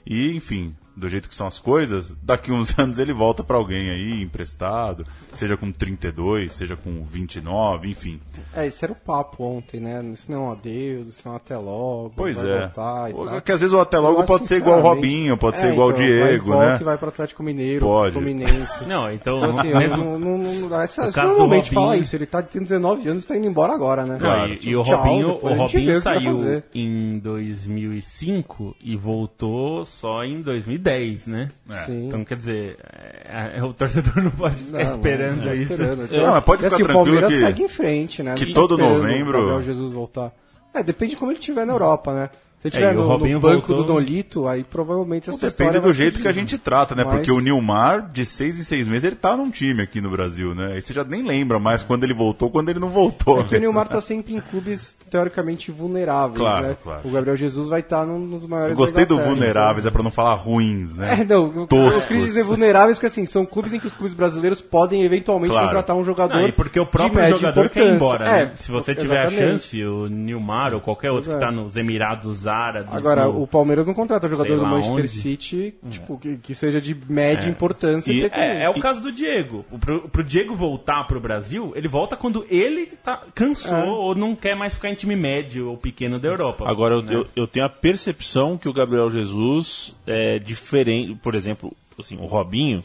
[0.07, 3.91] E, enfim, do jeito que são as coisas, daqui uns anos ele volta para alguém
[3.91, 5.05] aí emprestado,
[5.35, 8.19] seja com 32, seja com 29, enfim.
[8.55, 10.03] É, esse era o papo ontem, né?
[10.13, 12.13] Isso não é um adeus, isso é um até logo.
[12.17, 12.61] Pois vai é.
[12.61, 13.41] voltar e Ou- tal.
[13.43, 15.73] Que às vezes o até logo Eu pode ser igual o Robinho, pode É, ser
[15.73, 16.79] igual o então, Diego, vai, volta né?
[16.81, 18.13] e vai pro Atlético Mineiro, Pode.
[18.13, 18.85] pro Fluminense.
[18.87, 21.81] Não, então, Então, assim, mesmo, não, não, não, não, essa, O caso do normalmente Robinho-
[21.91, 24.19] fala isso, ele tá tem 19 anos e tá indo embora agora, né?
[24.21, 28.97] Não, e, e o Tchau, Robinho, o Robinho o que vai saiu em 2005 e
[28.97, 30.86] voltou só em 2010,
[31.27, 31.49] né?
[31.87, 32.07] Sim.
[32.07, 32.77] Então, quer dizer,
[33.25, 35.73] é, é, o torcedor não pode ficar Não, esperando não, isso.
[35.73, 36.11] esperando.
[36.11, 38.35] Não, mas pode ficar assim, o tranquilo Palmeiras que- segue em frente, né?
[38.35, 40.33] que tá todo novembro- O Gabriel Jesus voltar.
[40.75, 42.31] É, depende de como ele estiver na Europa, né?
[42.59, 45.73] Se tiver É, e o no, no banco voltou- do Nolito, aí provavelmente essa história
[45.73, 46.23] Depende do vai jeito seguir.
[46.23, 47.05] que a gente trata, né?
[47.05, 50.11] Mas- Porque o Nilmar, de seis em seis meses, ele tá num time aqui no
[50.11, 50.73] Brasil, né?
[50.73, 53.41] Aí você já nem lembra mais quando ele voltou, quando ele não voltou.
[53.41, 56.77] É que o Nilmar tá sempre em clubes teoricamente vulneráveis, Claro, né?
[56.83, 57.01] claro.
[57.05, 60.11] O Gabriel Jesus vai estar num dos maiores Eu gostei do vulneráveis, é pra não
[60.11, 61.07] falar ruins, então- né?
[61.21, 62.05] É, não, eu- eu Toscos.
[62.07, 65.69] quis dizer vulneráveis porque assim, são clubes em que os clubes brasileiros podem eventualmente Claro.
[65.69, 68.53] contratar um jogador Não, e porque o próprio jogador quer ir embora, É, né?
[68.57, 69.53] Se você tiver a exatamente.
[69.53, 71.47] chance, o Nilmar ou qualquer outro que Pois é.
[71.47, 72.93] tá nos Emirados Árabes.
[72.93, 75.09] Agora, no- o Palmeiras não contrata jogador do Manchester onde.
[75.09, 78.13] City, tipo, que, que seja de média importância.
[78.13, 79.65] E- É, é o caso do Diego.
[79.71, 83.85] O- Pro, pro Diego voltar pro Brasil, ele volta quando ele tá, cansou É.
[83.85, 86.69] ou não quer mais ficar em time médio ou pequeno da Europa.
[86.69, 87.15] Agora, eu, né?
[87.15, 91.15] eu, eu tenho a percepção que o Gabriel Jesus é diferente.
[91.17, 92.83] Por exemplo, assim, o Robinho,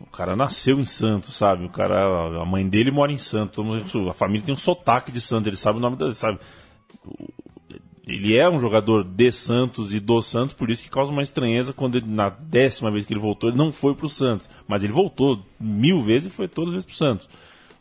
[0.00, 1.64] o cara nasceu em Santos, sabe?
[1.64, 3.64] O cara, a mãe dele mora em Santos,
[4.08, 6.12] a família tem um sotaque de Santos, ele sabe o nome da.
[6.12, 6.38] Sabe?
[8.06, 11.22] O- Ele é um jogador de Santos e do Santos, por isso que causa uma
[11.22, 14.48] estranheza quando ele, na décima vez que ele voltou, ele não foi pro Santos.
[14.68, 17.28] Mas ele voltou mil vezes e foi todas as vezes pro Santos.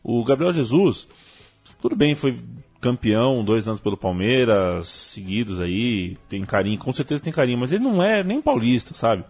[0.04, 1.08] O Gabriel Jesus,
[1.82, 2.36] tudo bem, foi
[2.82, 7.84] campeão dois anos pelo Palmeiras, seguidos aí, tem carinho, com certeza tem carinho, mas ele
[7.84, 9.24] não é nem paulista, sabe?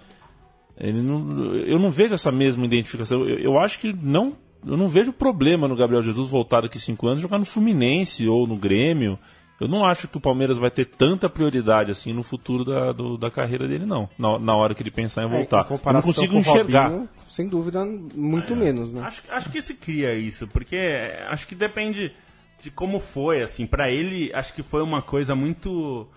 [0.76, 3.22] Ele não, eu não vejo essa mesma identificação.
[3.28, 4.34] Eu, eu acho que não.
[4.66, 8.48] Eu não vejo problema no Gabriel Jesus voltar daqui cinco anos jogar no Fluminense ou
[8.48, 9.20] no Grêmio.
[9.64, 13.18] Eu não acho que o Palmeiras vai ter tanta prioridade assim no futuro da, do-
[13.18, 14.10] da carreira dele, não.
[14.18, 15.58] Na, na hora que ele pensar em É, voltar.
[15.58, 16.88] em eu não comparação consigo com o enxergar.
[16.90, 19.02] Robinho, sem dúvida, muito menos, né?
[19.04, 20.76] Acho, acho que se cria isso, porque
[21.30, 22.12] acho que depende
[22.62, 26.08] de como foi, assim, para ele, acho que foi uma coisa muito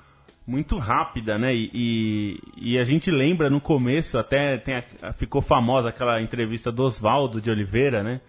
[0.46, 1.52] muito rápida, né?
[1.52, 2.40] E, e,
[2.74, 7.40] e a gente lembra no começo, até tem a- ficou famosa aquela entrevista do Oswaldo
[7.40, 8.20] de Oliveira, né?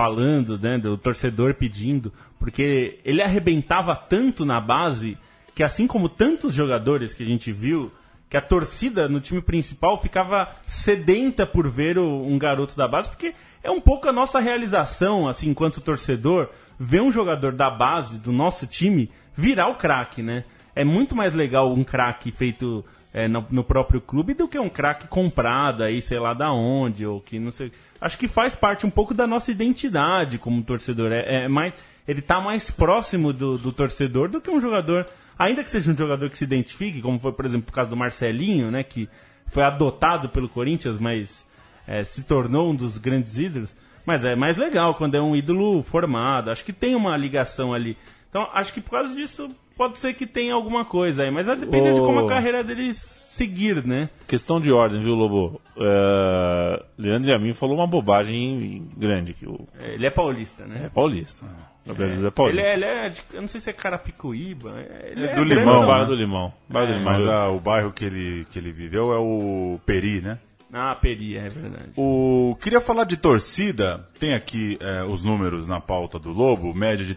[0.00, 5.18] Falando, né, do torcedor pedindo, porque ele arrebentava tanto na base
[5.54, 7.92] que assim como tantos jogadores que a gente viu,
[8.30, 13.10] que a torcida no time principal ficava sedenta por ver o- um garoto da base,
[13.10, 18.18] porque é um pouco a nossa realização, assim, enquanto torcedor, ver um jogador da base
[18.18, 20.44] do nosso time virar o craque, né?
[20.74, 22.82] É muito mais legal um craque feito
[23.12, 27.04] é, no, no próprio clube do que um craque comprado aí, sei lá da onde,
[27.04, 27.70] ou que não sei.
[28.00, 31.12] Acho que faz parte um pouco da nossa identidade como torcedor.
[31.12, 31.74] É, é mais,
[32.08, 35.06] ele tá mais próximo do, do torcedor do que um jogador,
[35.38, 37.96] ainda que seja um jogador que se identifique, como foi, por exemplo, o caso do
[37.96, 39.08] Marcelinho, né, que
[39.48, 41.44] foi adotado pelo Corinthians, mas
[41.86, 43.76] é, se tornou um dos grandes ídolos.
[44.06, 46.50] Mas é mais legal quando é um ídolo formado.
[46.50, 47.98] Acho que tem uma ligação ali.
[48.28, 51.30] Então, acho que por causa disso pode ser que tenha alguma coisa aí.
[51.30, 54.10] Mas vai depender de como a carreira deles seguir, né?
[54.28, 55.58] Questão de ordem, viu, Lobo?
[55.74, 59.32] É, Leandro Yamin falou uma bobagem grande.
[59.32, 59.66] Que o...
[59.80, 60.82] Ele é paulista, né?
[60.84, 61.46] É paulista.
[61.86, 62.68] Gabriel é Ele paulista.
[62.68, 64.74] é, ele é de, eu não sei se é Carapicuíba.
[65.02, 66.52] Ele É é do grande, Limão, Bairro do Limão.
[66.68, 67.12] Bairro do É, Limão.
[67.14, 70.38] Mas ah, o bairro que ele, que ele viveu é o Peri, né?
[70.70, 71.92] Ah, Peri, é verdade.
[71.96, 72.54] O...
[72.60, 74.06] Queria falar de torcida.
[74.18, 76.74] Tem aqui é, os números na pauta do Lobo.
[76.74, 77.14] Média de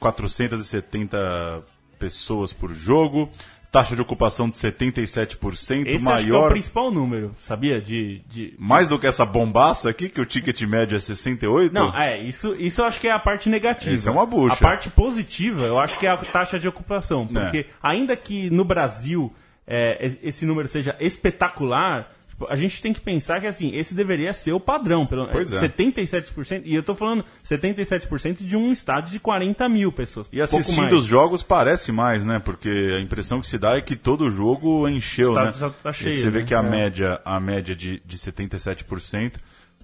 [0.00, 1.62] 32.470
[1.98, 3.28] pessoas por jogo.
[3.72, 5.46] Taxa de ocupação de 77%.
[5.46, 6.50] Esse acho que é o maior.
[6.50, 7.80] principal número, sabia?
[7.80, 8.52] De, de...
[8.58, 11.72] Mais do que essa bombaça aqui, que o ticket médio é 68?
[11.72, 13.94] Não, é, isso, isso eu acho que é a parte negativa.
[13.94, 14.54] Isso é uma bucha.
[14.54, 17.28] A parte positiva, eu acho que é a taxa de ocupação.
[17.30, 17.40] É.
[17.40, 19.32] Porque ainda que no Brasil
[19.64, 22.10] é, es- esse número seja espetacular,
[22.48, 25.06] a gente tem que pensar que assim, esse deveria ser o padrão.
[25.06, 25.60] Pelo, Pois é.
[25.68, 30.28] 77%, e eu tô falando 77% de um estádio de 40 mil pessoas.
[30.32, 32.38] E assistindo os jogos parece mais, né?
[32.38, 35.52] Porque a impressão que se dá é que todo jogo encheu, O né?
[35.82, 36.44] tá- cheio, você vê né?
[36.44, 36.62] que a É.
[36.62, 39.34] média, a média de, de 77%.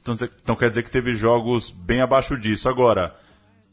[0.00, 2.68] Então, então quer dizer que teve jogos bem abaixo disso.
[2.68, 3.14] Agora,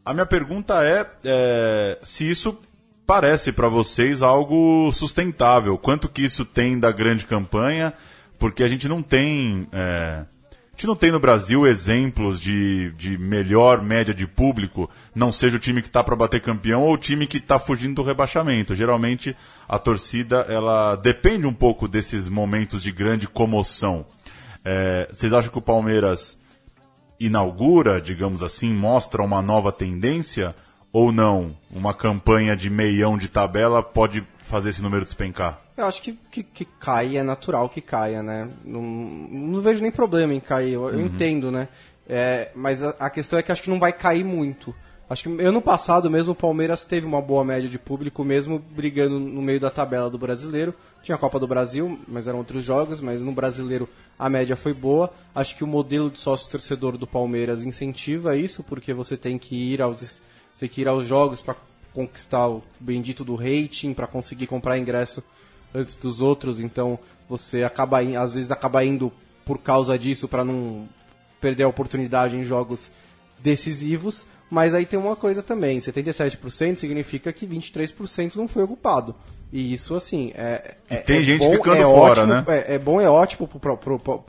[0.04, 2.58] a minha pergunta é, é, se isso
[3.06, 5.78] parece para vocês algo sustentável.
[5.78, 7.94] Quanto que isso tem da grande campanha?
[8.44, 9.70] Porque a gente não tem.
[9.72, 15.32] é, a gente não tem no Brasil exemplos de, de melhor média de público, não
[15.32, 18.04] seja o time que está para bater campeão ou o time que está fugindo do
[18.04, 18.76] rebaixamento.
[18.76, 19.34] Geralmente
[19.66, 24.06] a torcida ela depende um pouco desses momentos de grande comoção.
[24.66, 26.38] É, vocês acham que o Palmeiras
[27.18, 30.54] inaugura, digamos assim, mostra uma nova tendência
[30.92, 31.56] ou não?
[31.72, 35.63] Uma campanha de meião de tabela pode fazer esse número despencar?
[35.76, 38.48] Eu acho que, que, que cai, é natural que caia, né?
[38.64, 41.68] Não, não vejo nem problema em cair, eu, eu entendo, né?
[42.08, 44.76] É, mas a, a questão é que acho que não vai cair muito.
[45.10, 49.20] Acho que ano passado mesmo o Palmeiras teve uma boa média de público, mesmo brigando
[49.20, 50.74] no meio da tabela do brasileiro.
[51.02, 54.74] Tinha a Copa do Brasil, mas eram outros jogos, mas no brasileiro a média foi
[54.74, 55.12] boa.
[55.36, 59.74] Acho que o modelo de sócio torcedor do Palmeiras incentiva isso, porque você tem que
[59.74, 60.22] ir aos, você
[60.62, 61.56] tem que ir aos jogos para
[61.94, 65.24] conquistar o bendito do rating, para conseguir comprar ingresso
[65.74, 66.98] antes dos outros, então
[67.30, 69.12] você acaba às vezes acaba indo
[69.46, 70.88] por causa disso para não
[71.42, 72.92] perder a oportunidade em jogos
[73.40, 79.16] decisivos, mas aí tem uma coisa também, 77% significa que 23% não foi ocupado.
[79.52, 82.46] E isso, assim, é, é, tem é gente bom, ficando é fora, ótimo, né?
[82.48, 84.24] É, é bom, é ótimo pro, pro- pro-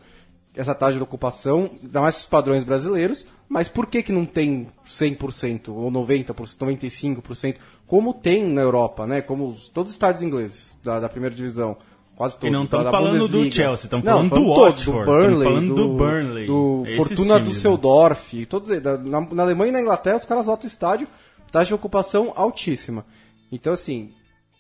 [0.55, 4.67] essa taxa de ocupação, ainda mais os padrões brasileiros, mas por que que não tem
[4.87, 9.21] 100% ou 90%, 95%, como tem na Europa, né?
[9.23, 11.77] Como os- todos os estádios ingleses da, da primeira divisão,
[12.15, 12.49] quase todos.
[12.49, 13.55] E não estamos falando do Bundesliga.
[13.55, 17.17] Chelsea, estamos Não, falando do todos, Watford, do Burnley, falando do do, Burnley, do Fortuna
[17.17, 17.41] times, né?
[17.41, 18.83] Düsseldorf, todos eles.
[18.83, 21.09] Da- na, na Alemanha e na Inglaterra os caras lotam o estádio,
[21.51, 23.05] taxa de ocupação altíssima.
[23.51, 24.13] Então assim,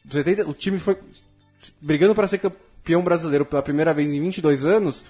[0.04, 0.96] você tem, o time foi
[1.80, 5.04] brigando para ser campeão brasileiro pela primeira vez em 22 anos,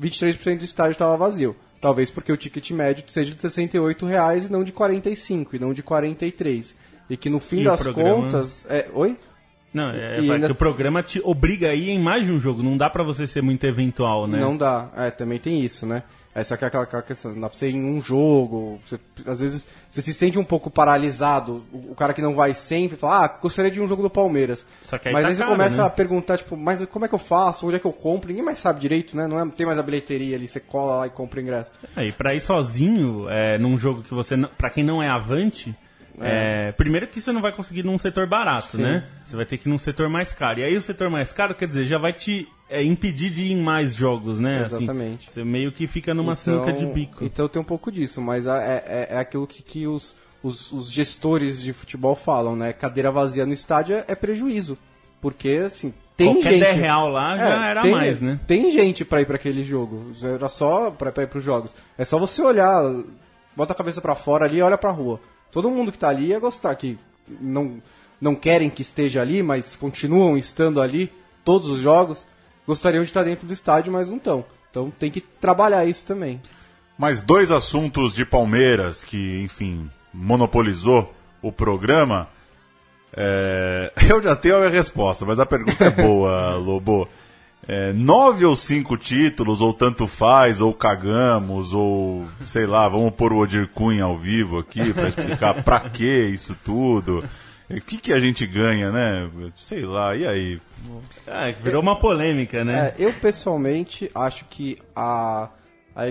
[0.00, 1.54] 23% do estádio estava vazio.
[1.80, 5.72] Talvez porque o ticket médio seja de 68 reais e não de 45 e não
[5.74, 6.74] de 43.
[7.08, 8.22] E que no fim E das programa?
[8.22, 9.16] contas, é, oi?
[9.74, 12.38] Não, é, vai ainda- que o programa te obriga a ir em mais de um
[12.40, 12.62] jogo.
[12.62, 14.38] Não dá pra você ser muito eventual, né?
[14.38, 14.88] Não dá.
[14.96, 16.02] É, também tem isso, né?
[16.34, 18.78] É só que é aquela, aquela questão, não dá pra você ir em um jogo,
[18.84, 22.52] você- às vezes você se sente um pouco paralisado, o, o cara que não vai
[22.52, 24.66] sempre fala, ah, gostaria de um jogo do Palmeiras.
[24.82, 25.82] Só que aí mas tá aí você caro, começa né?
[25.84, 27.66] a perguntar, tipo, mas como é que eu faço?
[27.66, 28.28] Onde é que eu compro?
[28.28, 29.26] Ninguém mais sabe direito, né?
[29.26, 31.72] Não é, tem mais a bilheteria ali, você cola lá e compra o ingresso.
[31.96, 34.36] É, e pra ir sozinho, é, num jogo que você.
[34.36, 35.74] Não, pra quem não é avante,
[36.20, 38.82] é, primeiro que você não vai conseguir num setor barato, Sim.
[38.82, 39.04] né?
[39.24, 40.60] Você vai ter que ir num setor mais caro.
[40.60, 43.52] E aí o setor mais caro, quer dizer, já vai te é, impedir de ir
[43.52, 44.64] em mais jogos, né?
[44.64, 45.30] Assim, Exatamente.
[45.30, 47.24] você meio que fica numa sinuca de bico.
[47.24, 50.90] Então tem um pouco disso, mas é, é, é aquilo que, que os, os, os
[50.90, 52.72] gestores de futebol falam, né?
[52.72, 54.78] Cadeira vazia no estádio é, é prejuízo.
[55.20, 56.60] Porque, assim, tem Qualquer gente...
[56.60, 58.40] 10 real lá já É, era tem, mais, né?
[58.46, 60.12] Tem gente pra ir pra aquele jogo.
[60.22, 61.74] Era só pra, pra ir pros jogos.
[61.98, 62.82] É só você olhar,
[63.54, 65.20] bota a cabeça pra fora ali e olha pra rua.
[65.56, 66.98] Todo mundo que tá ali ia gostar, que
[67.40, 67.80] não,
[68.20, 71.10] não querem que esteja ali, mas continuam estando ali,
[71.42, 72.28] todos os jogos,
[72.66, 74.44] gostariam de estar dentro do estádio, mas não estão.
[74.70, 76.42] Então tem que trabalhar isso também.
[76.98, 82.28] Mais dois assuntos de Palmeiras que, enfim, monopolizou o programa.
[83.16, 87.08] É, Eu já tenho a minha resposta, mas a pergunta é boa, Lobo.
[87.68, 93.32] É, nove ou cinco títulos, ou tanto faz, ou cagamos, ou sei lá, vamos pôr
[93.32, 97.24] o Odir Cunha ao vivo aqui para explicar pra que isso tudo.
[97.68, 99.28] O que, que a gente ganha, né?
[99.56, 100.60] Sei lá, e aí?
[101.26, 102.94] Ah, virou uma polêmica, né?
[102.96, 105.48] É, eu pessoalmente acho que a,
[105.94, 106.06] a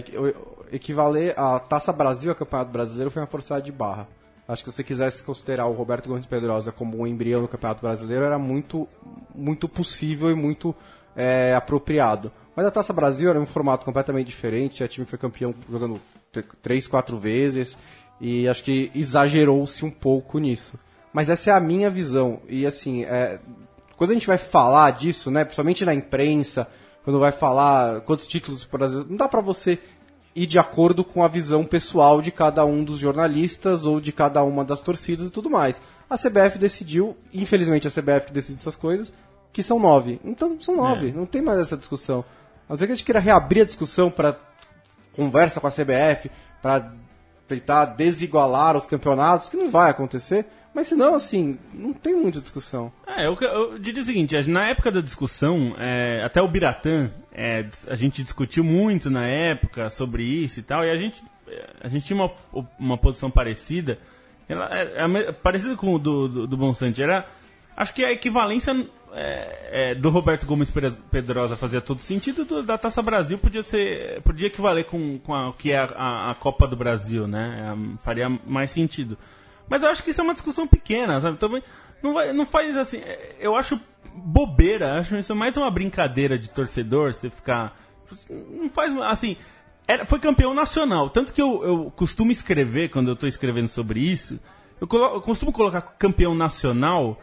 [0.71, 4.07] equivaler a Taça Brasil a Campeonato Brasileiro foi uma forçada de barra.
[4.47, 7.81] Acho que se você quisesse considerar o Roberto Gomes Pedrosa como um embrião no Campeonato
[7.81, 8.87] Brasileiro era muito,
[9.33, 10.75] muito possível e muito
[11.15, 12.31] é, apropriado.
[12.55, 15.99] Mas a Taça Brasil era um formato completamente diferente, a time foi campeão jogando
[16.61, 17.77] três, quatro vezes
[18.19, 20.79] e acho que exagerou-se um pouco nisso.
[21.11, 23.39] Mas essa é a minha visão e assim, é,
[23.97, 26.67] quando a gente vai falar disso, né, principalmente na imprensa,
[27.03, 29.79] quando vai falar quantos títulos o Brasil, não dá pra você
[30.35, 34.43] ir de acordo com a visão pessoal de cada um dos jornalistas ou de cada
[34.43, 35.81] uma das torcidas e tudo mais.
[36.09, 39.13] A CBF decidiu, infelizmente a CBF que decide essas coisas,
[39.55, 40.19] que são nove.
[40.21, 42.25] Então são nove, não tem mais essa discussão.
[42.67, 44.37] A não ser que a gente queira reabrir a discussão para
[45.13, 46.29] conversa com a CBF,
[46.61, 46.91] para
[47.47, 50.45] tentar desigualar os campeonatos, que não vai acontecer.
[50.73, 52.91] Mas senão, assim, não tem muita discussão.
[53.07, 57.65] É, eu, eu diria o seguinte, na época da discussão, é, até o Biratã, é,
[57.87, 61.87] a gente discutiu muito na época sobre isso e tal, e a gente, é, a
[61.87, 63.97] gente tinha uma, uma posição parecida,
[64.49, 67.25] ela, é, é parecida com o do, do, do Bonsante, era,
[67.75, 68.75] acho que a equivalência
[69.13, 70.71] é, é, do Roberto Gomes
[71.11, 75.49] Pedrosa fazia todo sentido, do- da Taça Brasil podia ser, podia equivaler com, com a,
[75.49, 79.17] o que é a, a- a Copa do Brasil, né, É, faria mais sentido.
[79.69, 81.37] Mas eu acho que isso é uma discussão pequena, sabe?
[81.37, 81.63] Também
[82.03, 82.97] não, vai, não faz assim.
[82.97, 83.79] é, Eu acho
[84.13, 87.75] bobeira, acho isso mais uma brincadeira de torcedor, você ficar.
[88.29, 88.95] Não faz.
[89.01, 89.35] Assim.
[89.87, 91.09] Era, foi campeão nacional.
[91.09, 94.39] Tanto que eu, eu costumo escrever, quando eu estou escrevendo sobre isso,
[94.79, 97.19] eu, colo- eu costumo colocar campeão nacional,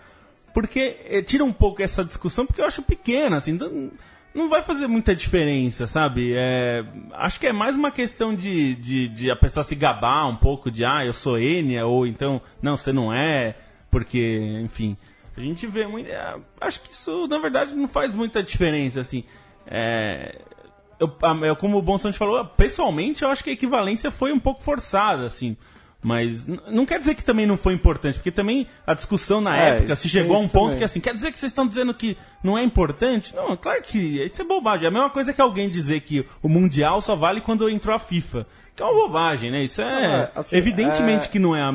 [0.52, 3.52] porque eh, tira um pouco essa discussão, porque eu acho pequena, assim.
[3.52, 3.90] Então,
[4.34, 6.32] não vai fazer muita diferença, sabe?
[6.34, 10.36] É, acho que é mais uma questão de, de, de a pessoa se gabar um
[10.36, 13.54] pouco de, ah, eu sou Enia, ou então, não, você não é,
[13.90, 14.96] porque, enfim.
[15.36, 16.10] A gente vê muito.
[16.10, 19.24] é, acho que isso, na verdade, não faz muita diferença, assim.
[19.66, 20.40] É,
[20.98, 25.26] eu, como o Bonsanti falou, pessoalmente eu acho que a equivalência foi um pouco forçada,
[25.26, 25.56] assim.
[26.02, 29.68] Mas não quer dizer que também não foi importante, porque também a discussão na É,
[29.76, 30.78] época se chegou a um ponto também.
[30.78, 33.32] que assim, quer dizer que vocês estão dizendo que não é importante?
[33.36, 34.86] Não, claro que isso é bobagem.
[34.86, 38.00] É a mesma coisa que alguém dizer que o Mundial só vale quando entrou a
[38.00, 38.44] FIFA.
[38.74, 39.62] Que é uma bobagem, né?
[39.62, 40.22] Isso é.
[40.34, 41.72] Ah, assim, evidentemente é- que não é a.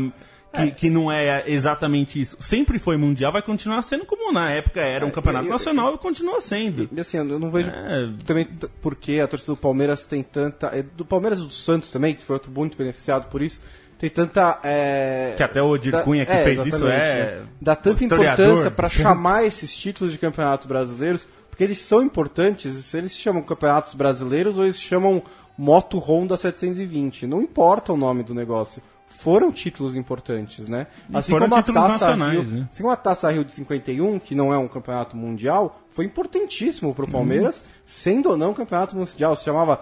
[0.53, 2.35] que, que não é exatamente isso.
[2.39, 6.41] Sempre foi mundial, vai continuar sendo como na época era um campeonato nacional e continua
[6.41, 6.89] sendo.
[6.91, 8.09] E assim, eu não vejo É.
[8.25, 8.47] também
[8.81, 10.67] porque a torcida do Palmeiras tem tanta.
[10.75, 13.61] é, Do Palmeiras e do Santos também, que foi outro muito beneficiado por isso,
[13.97, 14.59] tem tanta.
[14.63, 17.39] é, Que até o Odir Cunha que é, fez isso é.
[17.39, 17.45] né?
[17.59, 22.97] Dá tanta importância para chamar esses títulos de campeonato brasileiros, porque eles são importantes, se
[22.97, 25.23] eles se chamam campeonatos brasileiros ou eles se chamam
[25.57, 27.25] Moto Honda 720.
[27.25, 28.81] Não importa o nome do negócio.
[29.09, 30.85] Foram títulos importantes, né?
[31.09, 32.67] E foram títulos nacionais, Rio, né?
[32.71, 36.93] Assim como a Taça Rio de 51, que não é um campeonato mundial, foi importantíssimo
[36.93, 39.35] pro Palmeiras, sendo ou não campeonato mundial.
[39.35, 39.81] Se chamava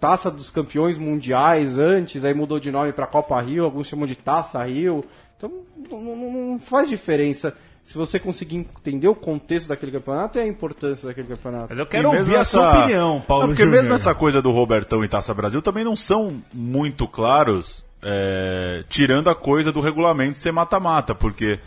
[0.00, 4.14] Taça dos Campeões Mundiais antes, aí mudou de nome para Copa Rio, alguns chamam de
[4.16, 5.04] Taça Rio.
[5.36, 5.50] Então
[5.90, 10.46] não, não- não faz diferença se você conseguir entender o contexto daquele campeonato e a
[10.46, 11.66] importância daquele campeonato.
[11.70, 13.80] Mas eu quero ouvir a sua essa- opinião, Paulo Não, porque Júnior.
[13.82, 19.28] mesmo essa coisa do Robertão e Taça Brasil também não são muito claros, é, tirando
[19.28, 21.58] a coisa do regulamento ser mata-mata, porque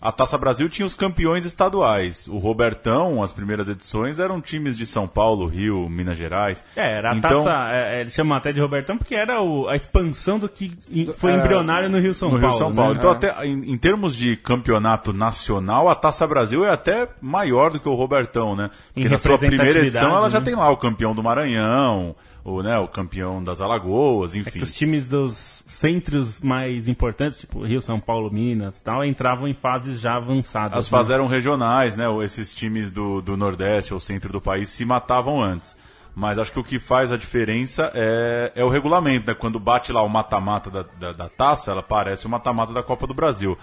[0.00, 2.28] a Taça Brasil tinha os campeões estaduais.
[2.28, 6.62] O Robertão, as primeiras edições, eram times de São Paulo, Rio, Minas Gerais.
[6.76, 7.70] É, era a então, taça.
[7.72, 10.76] É, eles chamam até de Robertão porque era o- a expansão do que
[11.16, 12.48] foi era- embrionário no Rio São no Paulo.
[12.50, 12.92] Rio São Paulo.
[12.92, 12.98] né?
[12.98, 17.80] Então, até em, em termos de campeonato nacional, a Taça Brasil é até maior do
[17.80, 18.70] que o Robertão, né?
[18.94, 22.14] Porque Em na sua primeira edição ela já representatividade, tem lá o campeão do Maranhão,
[22.44, 24.50] o, né, o campeão das Alagoas, É enfim.
[24.50, 29.46] que os times dos centros mais importantes, tipo Rio, São Paulo, Minas e tal, entravam
[29.46, 30.78] em fases já avançadas.
[30.78, 30.90] As né?
[30.90, 32.04] fases eram regionais, né?
[32.24, 35.76] Esses times do, do Nordeste ou centro do país se matavam antes.
[36.14, 39.34] Mas acho que o que faz a diferença é, é o regulamento, né?
[39.34, 43.06] Quando bate lá o mata-mata da, da, da taça, ela parece o mata-mata da Copa
[43.06, 43.56] do Brasil.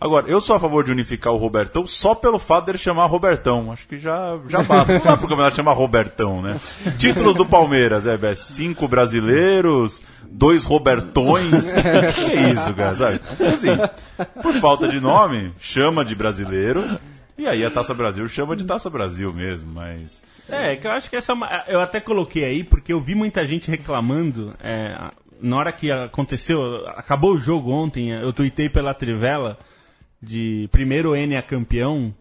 [0.00, 3.70] Agora, eu sou a favor de unificar o Robertão só pelo fato dele chamar Robertão.
[3.70, 4.94] Acho que já, já basta.
[4.94, 6.58] Não dá pro campeonato chamar Robertão, né?
[6.98, 11.70] Títulos do Palmeiras, é, Bé, cinco brasileiros, dois Robertões.
[11.70, 12.96] que é isso, cara?
[12.96, 13.20] Sabe?
[13.46, 16.98] Assim, por falta de nome, chama de brasileiro.
[17.36, 20.22] E aí a Taça Brasil chama de Taça Brasil mesmo, mas.
[20.48, 21.34] É, que eu acho que essa.
[21.66, 24.54] é Eu até coloquei aí porque eu vi muita gente reclamando.
[24.62, 25.10] é,
[25.42, 29.58] na hora que aconteceu, acabou o jogo ontem, eu tuitei pela Trivela
[30.22, 32.14] de primeiro N a campeão.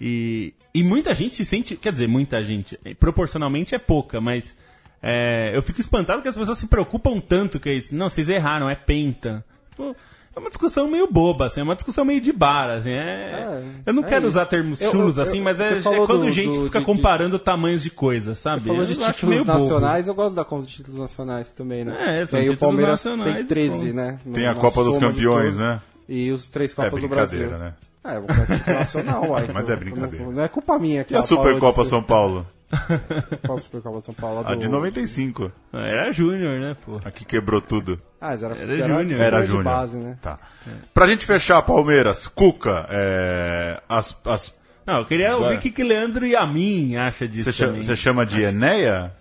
[0.00, 1.76] E, e muita gente se sente.
[1.76, 2.78] Quer dizer, muita gente.
[2.98, 4.56] Proporcionalmente é pouca, mas.
[5.02, 7.94] é, eu fico espantado que as pessoas se preocupam tanto que é isso.
[7.94, 9.44] Não, vocês erraram, é penta.
[9.76, 9.94] Pô,
[10.34, 13.62] é uma discussão meio boba, assim, é uma discussão meio de bar, assim, é- É,
[13.86, 14.28] eu não é quero isso.
[14.30, 16.84] usar termos Eu- chulos eu- assim, mas é, é quando do- gente do- fica de-
[16.84, 18.62] comparando tamanhos de coisas, sabe?
[18.62, 19.58] Você falou de títulos meio bobo.
[19.58, 22.20] nacionais, eu gosto da conta de títulos nacionais também, né?
[22.22, 23.94] É, são e aí o títulos Palmeiras nacionais tem e 13, pronto.
[23.94, 24.18] né?
[24.32, 25.80] Tem a Copa dos de Campeões, né?
[26.12, 27.64] E os três É Copas do brincadeira, Brasil.
[27.66, 27.74] né?
[28.02, 29.48] É, o título nacional, uai.
[29.54, 30.24] Mas é brincadeira.
[30.24, 32.46] Não, não é culpa minha que E a de Supercopa São Paulo?
[33.46, 34.42] Qual Supercopa São Paulo?
[34.46, 35.52] A de do- 95.
[35.72, 36.98] Era Júnior, né, pô?
[37.04, 38.00] Aqui quebrou tudo.
[38.20, 39.20] Ah, mas era, Era Júnior.
[39.20, 39.64] Era de Júnior.
[39.64, 40.18] base, né?
[40.20, 40.38] Tá.
[40.92, 45.82] Pra gente fechar, Palmeiras, Cuca, é, as, as, Não, eu queria ouvir o que, que
[45.84, 49.12] Leandro e a mim acha disso você, chama, chama de Enéia?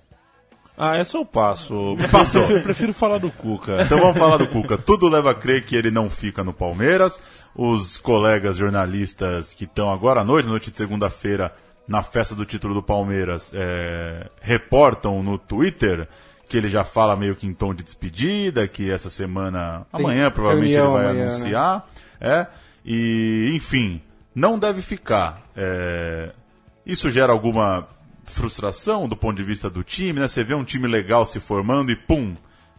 [0.82, 1.98] Ah, essa eu passo.
[2.10, 2.42] Passou.
[2.44, 3.82] Prefiro, prefiro falar do Cuca.
[3.82, 4.78] Então vamos falar do Cuca.
[4.78, 7.22] Tudo leva a crer que ele não fica no Palmeiras.
[7.54, 11.54] Os colegas jornalistas que estão agora à noite, noite de segunda-feira,
[11.86, 16.08] na festa do título do Palmeiras, é, reportam no Twitter
[16.48, 20.32] que ele já fala meio que em tom de despedida, que essa semana, Tem amanhã
[20.32, 21.24] provavelmente ele vai amanhã, né?
[21.24, 21.88] anunciar.
[22.22, 22.48] É,
[22.86, 24.02] e, enfim,
[24.34, 25.44] não deve ficar.
[25.56, 26.32] É,
[26.86, 27.86] isso gera alguma
[28.30, 30.28] frustração do ponto de vista do time, né?
[30.28, 32.36] Você vê um time legal se formando e pum,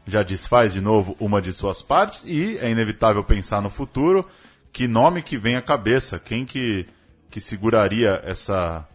[0.07, 4.27] já desfaz de novo uma de suas partes e é inevitável pensar no futuro
[4.73, 6.85] que nome que vem à cabeça, quem que,
[7.31, 8.87] que seguraria essa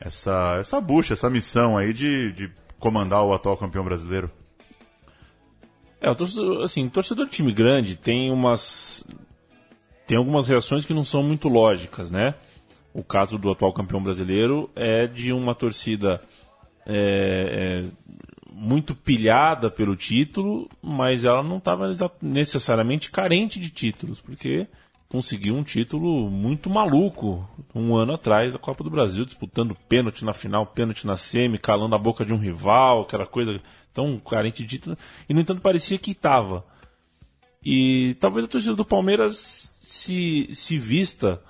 [0.00, 4.30] essa essa bucha, essa missão aí de, de comandar o atual campeão brasileiro.
[6.00, 9.04] É, o torcedor, assim, torcedor de time grande tem umas.
[10.04, 12.34] Tem algumas reações que não são muito lógicas, né?
[12.94, 16.20] O caso do atual campeão brasileiro é de uma torcida
[16.86, 18.12] é, é,
[18.52, 21.90] muito pilhada pelo título, mas ela não estava
[22.20, 24.66] necessariamente carente de títulos, porque
[25.08, 30.32] conseguiu um título muito maluco um ano atrás da Copa do Brasil, disputando pênalti na
[30.32, 33.60] final, pênalti na semi, calando a boca de um rival, aquela coisa
[33.92, 34.96] tão carente de título,
[35.28, 36.64] e no entanto parecia que estava.
[37.64, 41.42] E talvez a torcida do Palmeiras se, se vista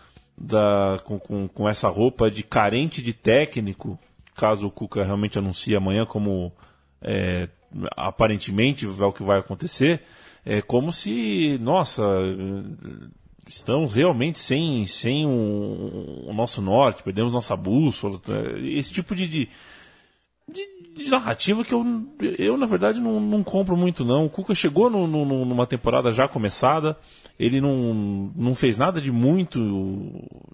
[0.42, 3.96] da, com, com, com essa roupa de carente de técnico,
[4.34, 6.52] caso o Cuca realmente anuncie amanhã como
[7.00, 7.48] é,
[7.96, 10.02] aparentemente é o que vai acontecer,
[10.44, 12.02] é como se, nossa,
[13.46, 18.20] estamos realmente sem, sem o, o nosso norte, perdemos nossa bússola,
[18.64, 19.48] esse tipo de, de,
[20.48, 21.84] de, de narrativa que eu,
[22.38, 24.26] eu na verdade, não, não compro muito, não.
[24.26, 26.96] O Cuca chegou no, no, numa temporada já começada,
[27.38, 29.58] ele não, não fez nada de muito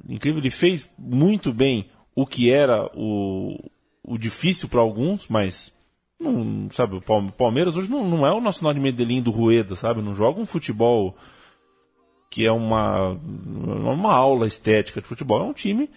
[0.08, 3.58] incrível, ele fez muito bem o que era o,
[4.02, 5.72] o difícil para alguns, mas
[6.18, 10.02] não, sabe, o Palmeiras hoje não, não é o nosso de Medellín do Rueda, sabe?
[10.02, 11.16] Não joga um futebol
[12.30, 15.40] que é uma, uma aula estética de futebol.
[15.40, 15.88] É um time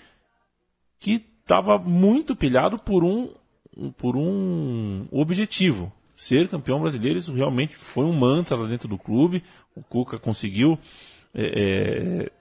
[0.99, 3.29] que estava muito pilhado por um,
[3.97, 5.91] por um objetivo.
[6.15, 9.43] Ser campeão brasileiro, isso realmente foi um mantra lá dentro do clube.
[9.75, 10.77] O Cuca conseguiu.
[11.33, 12.31] É, é,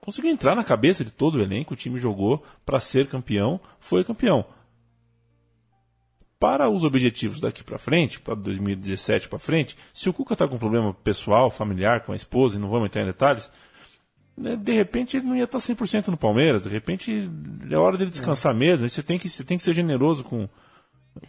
[0.00, 1.74] conseguiu entrar na cabeça de todo o elenco.
[1.74, 4.44] O time jogou para ser campeão, foi campeão.
[6.38, 10.56] Para os objetivos daqui para frente, para 2017 para frente, se o Cuca está com
[10.56, 13.52] problema pessoal, familiar com a esposa, e não vamos entrar em detalhes,
[14.40, 17.30] de repente ele não ia estar 100% no Palmeiras, de repente
[17.70, 18.58] é hora dele descansar é.
[18.58, 18.88] mesmo.
[18.88, 20.48] você tem que, você tem que ser generoso com,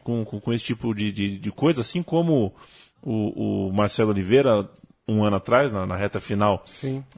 [0.03, 2.53] com, com, com esse tipo de, de, de, coisa, assim como
[3.01, 4.69] o, o, Marcelo Oliveira,
[5.07, 6.63] um ano atrás, na, na reta final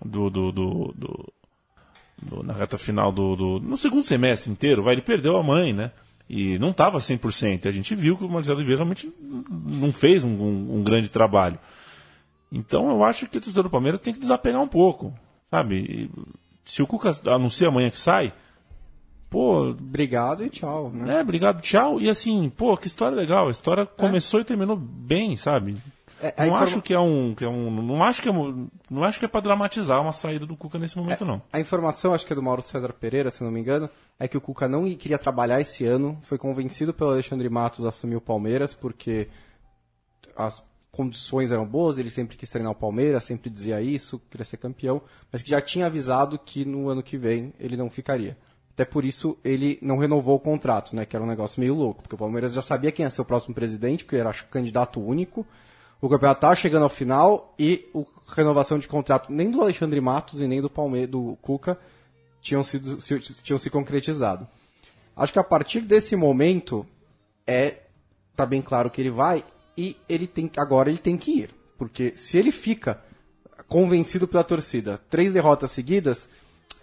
[0.04, 5.02] do, do, do, do, na reta final do, do, no segundo semestre inteiro, vai, ele
[5.02, 5.92] perdeu a mãe, né?
[6.30, 7.68] E não estava 100%.
[7.68, 11.60] A gente viu que o Marcelo Oliveira realmente não fez um, um, um, grande trabalho.
[12.52, 15.14] Então eu acho que o torcedor do Palmeiras tem que desapegar um pouco.
[15.54, 16.10] Sabe?
[16.66, 18.34] Se o Cuca anuncia amanhã que sai,
[19.30, 19.70] pô.
[19.70, 21.20] Obrigado e tchau, né?
[21.20, 22.02] É, obrigado, tchau.
[22.02, 23.48] E assim, pô, que história legal.
[23.48, 23.86] A história é.
[23.86, 25.78] começou e terminou bem, sabe?
[26.20, 26.64] É, não informa...
[26.64, 28.34] acho que é um, que é um, não acho que é,
[28.90, 31.42] não acho que é para dramatizar uma saída do Cuca nesse momento é, não.
[31.52, 33.88] A informação, acho que é do Mauro César Pereira, se não me engano,
[34.18, 37.90] é que o Cuca não queria trabalhar esse ano, foi convencido pelo Alexandre Matos a
[37.90, 39.28] assumir o Palmeiras porque
[40.36, 40.64] as
[40.94, 45.02] condições eram boas, ele sempre quis treinar o Palmeiras, sempre dizia isso, queria ser campeão,
[45.30, 48.38] mas que já tinha avisado que no ano que vem ele não ficaria.
[48.74, 51.06] Até por isso ele não renovou o contrato, né?
[51.06, 53.26] Que era um negócio meio louco, porque o Palmeiras já sabia quem ia ser o
[53.26, 55.46] próximo presidente, porque era candidato único
[56.04, 60.42] o campeonato estava chegando ao final e a renovação de contrato nem do Alexandre Matos
[60.42, 61.80] e nem do Palmeiras, do Cuca
[62.42, 64.46] tinham, sido, se, tinham se concretizado.
[65.16, 66.86] Acho que a partir desse momento
[67.48, 67.84] é
[68.36, 69.46] tá bem claro que ele vai
[69.78, 73.02] e ele tem agora ele tem que ir, porque se ele fica
[73.68, 76.30] convencido pela torcida, três derrotas seguidas,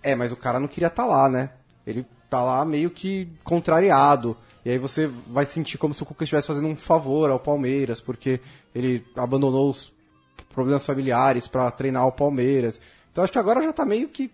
[0.03, 1.51] é, mas o cara não queria estar tá lá, né?
[1.87, 4.37] Ele tá lá meio que contrariado.
[4.65, 8.01] E aí você vai sentir como se o Cuca estivesse fazendo um favor ao Palmeiras,
[8.01, 8.41] porque
[8.75, 9.93] ele abandonou os
[10.53, 12.81] problemas familiares para treinar o Palmeiras.
[13.11, 14.31] Então acho que agora já está meio que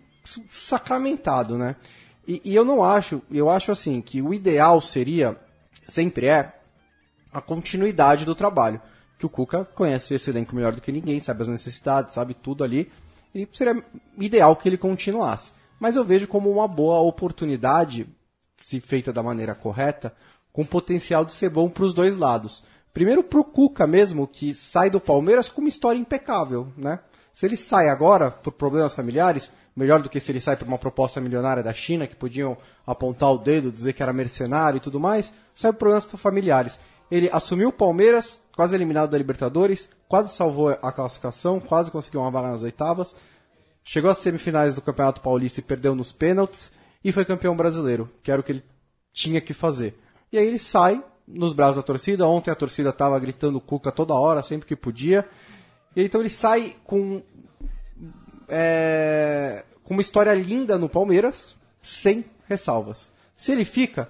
[0.49, 1.75] sacramentado, né?
[2.27, 5.37] E, e, eu não acho, eu acho assim, que o ideal seria,
[5.87, 6.56] sempre é,
[7.37, 8.81] a continuidade do trabalho.
[9.19, 12.63] Que o Cuca conhece esse elenco melhor do que ninguém, sabe as necessidades, sabe tudo
[12.63, 12.91] ali.
[13.33, 13.83] E seria
[14.17, 15.51] ideal que ele continuasse.
[15.79, 18.07] Mas eu vejo como uma boa oportunidade
[18.57, 20.15] se feita da maneira correta,
[20.51, 22.63] com potencial de ser bom para os dois lados.
[22.91, 26.99] Primeiro para o Cuca mesmo, que sai do Palmeiras com uma história impecável, né?
[27.31, 30.79] Se ele sai agora por problemas familiares, melhor do que se ele sai por uma
[30.79, 34.99] proposta milionária da China, que podiam apontar o dedo, dizer que era mercenário e tudo
[34.99, 36.79] mais, sai por problemas familiares.
[37.09, 42.31] Ele assumiu o Palmeiras, quase eliminado da Libertadores, quase salvou a classificação, quase conseguiu uma
[42.31, 43.15] vaga nas oitavas,
[43.83, 46.71] chegou às semifinais do Campeonato Paulista e perdeu nos pênaltis,
[47.03, 48.63] e foi campeão brasileiro, que era o que ele
[49.13, 49.97] tinha que fazer.
[50.31, 52.27] E aí ele sai nos braços da torcida.
[52.27, 55.27] Ontem a torcida estava gritando Cuca toda hora, sempre que podia.
[55.95, 57.21] E então ele sai com,
[58.47, 63.09] é, com uma história linda no Palmeiras, sem ressalvas.
[63.35, 64.09] Se ele fica,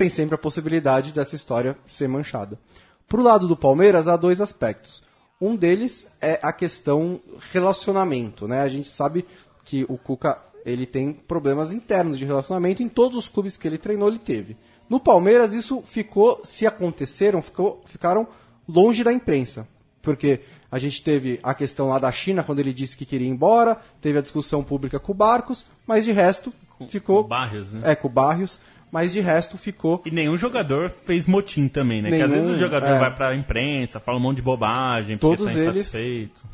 [0.00, 2.58] tem sempre a possibilidade dessa história ser manchada.
[3.06, 5.02] Pro lado do Palmeiras, há dois aspectos.
[5.38, 7.20] Um deles é a questão
[7.52, 8.62] relacionamento, né?
[8.62, 9.26] A gente sabe
[9.62, 12.82] que o Cuca ele tem problemas internos de relacionamento.
[12.82, 14.56] Em todos os clubes que ele treinou, ele teve.
[14.88, 18.26] No Palmeiras, isso ficou, se aconteceram, ficou, ficaram
[18.66, 19.68] longe da imprensa.
[20.00, 20.40] Porque
[20.72, 23.78] a gente teve a questão lá da China, quando ele disse que queria ir embora,
[24.00, 26.50] teve a discussão pública com o Barcos, mas de resto
[26.88, 27.22] ficou.
[27.22, 27.92] Com Barrios, né?
[27.92, 30.02] É, com o Barrios mas de resto ficou.
[30.04, 32.10] E nenhum jogador fez motim também, né?
[32.10, 32.98] Nenhum, que às vezes o jogador é.
[32.98, 35.94] vai pra imprensa, fala um monte de bobagem, todos tá eles.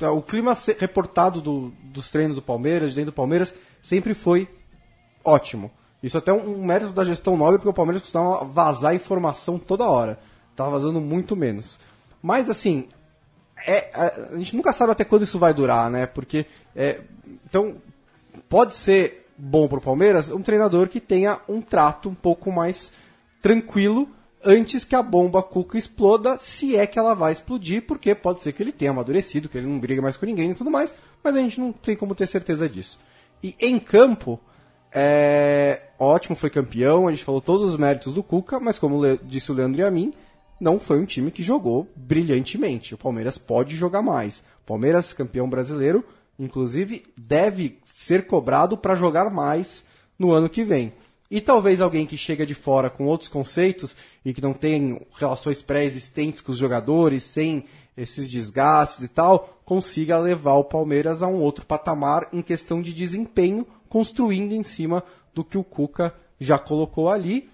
[0.00, 4.48] É, o clima reportado do, dos treinos do Palmeiras, dentro do Palmeiras, sempre foi
[5.24, 5.70] ótimo.
[6.02, 9.88] Isso até é um, mérito da gestão nova, porque o Palmeiras costumava vazar informação toda
[9.88, 10.18] hora.
[10.54, 11.80] Tava vazando muito menos.
[12.22, 12.88] Mas assim,
[13.66, 16.06] é, a, a gente nunca sabe até quando isso vai durar, né?
[16.06, 16.44] Porque.
[16.74, 17.00] É,
[17.48, 17.76] então,
[18.48, 22.92] pode ser bom para o Palmeiras um treinador que tenha um trato um pouco mais
[23.42, 24.08] tranquilo
[24.44, 28.52] antes que a bomba Cuca exploda, se é que ela vai explodir, porque pode ser
[28.52, 31.34] que ele tenha amadurecido, que ele não briga mais com ninguém e tudo mais, mas
[31.34, 33.00] a gente não tem como ter certeza disso.
[33.42, 34.40] E em campo,
[34.92, 35.82] é...
[35.98, 39.54] ótimo, foi campeão, a gente falou todos os méritos do Cuca, mas como disse o
[39.54, 40.12] Leandro e a mim,
[40.60, 42.94] não foi um time que jogou brilhantemente.
[42.94, 44.40] O Palmeiras pode jogar mais.
[44.62, 46.04] O Palmeiras, campeão brasileiro,
[46.38, 49.84] inclusive, deve ser cobrado para jogar mais
[50.18, 50.92] no ano que vem.
[51.30, 55.60] E talvez alguém que chega de fora com outros conceitos e que não tem relações
[55.60, 57.64] pré-existentes com os jogadores, sem
[57.96, 62.92] esses desgastes e tal, consiga levar o Palmeiras a um outro patamar em questão de
[62.92, 65.02] desempenho, construindo em cima
[65.34, 67.48] do que o Cuca já colocou ali,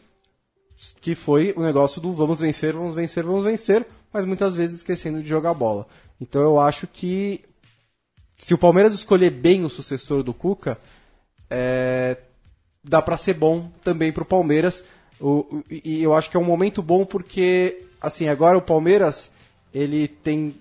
[1.00, 5.22] que foi o negócio do vamos vencer, vamos vencer, vamos vencer, mas muitas vezes esquecendo
[5.22, 5.86] de jogar bola.
[6.20, 7.44] Então eu acho que
[8.42, 10.76] se o Palmeiras escolher bem o sucessor do Cuca,
[11.48, 12.16] é,
[12.82, 14.82] dá para ser bom também para o Palmeiras.
[15.70, 19.30] E eu acho que é um momento bom porque, assim, agora o Palmeiras
[19.72, 20.56] ele tem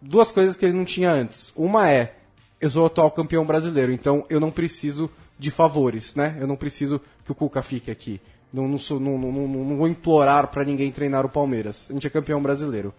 [0.00, 1.52] duas coisas que ele não tinha antes.
[1.54, 2.14] Uma é,
[2.58, 6.38] eu sou o atual campeão brasileiro, então eu não preciso de favores, né?
[6.40, 8.22] Eu não preciso que o Cuca fique aqui.
[8.50, 11.88] Não, não, sou- não- não- não vou implorar para ninguém treinar o Palmeiras.
[11.90, 12.94] A gente é campeão brasileiro.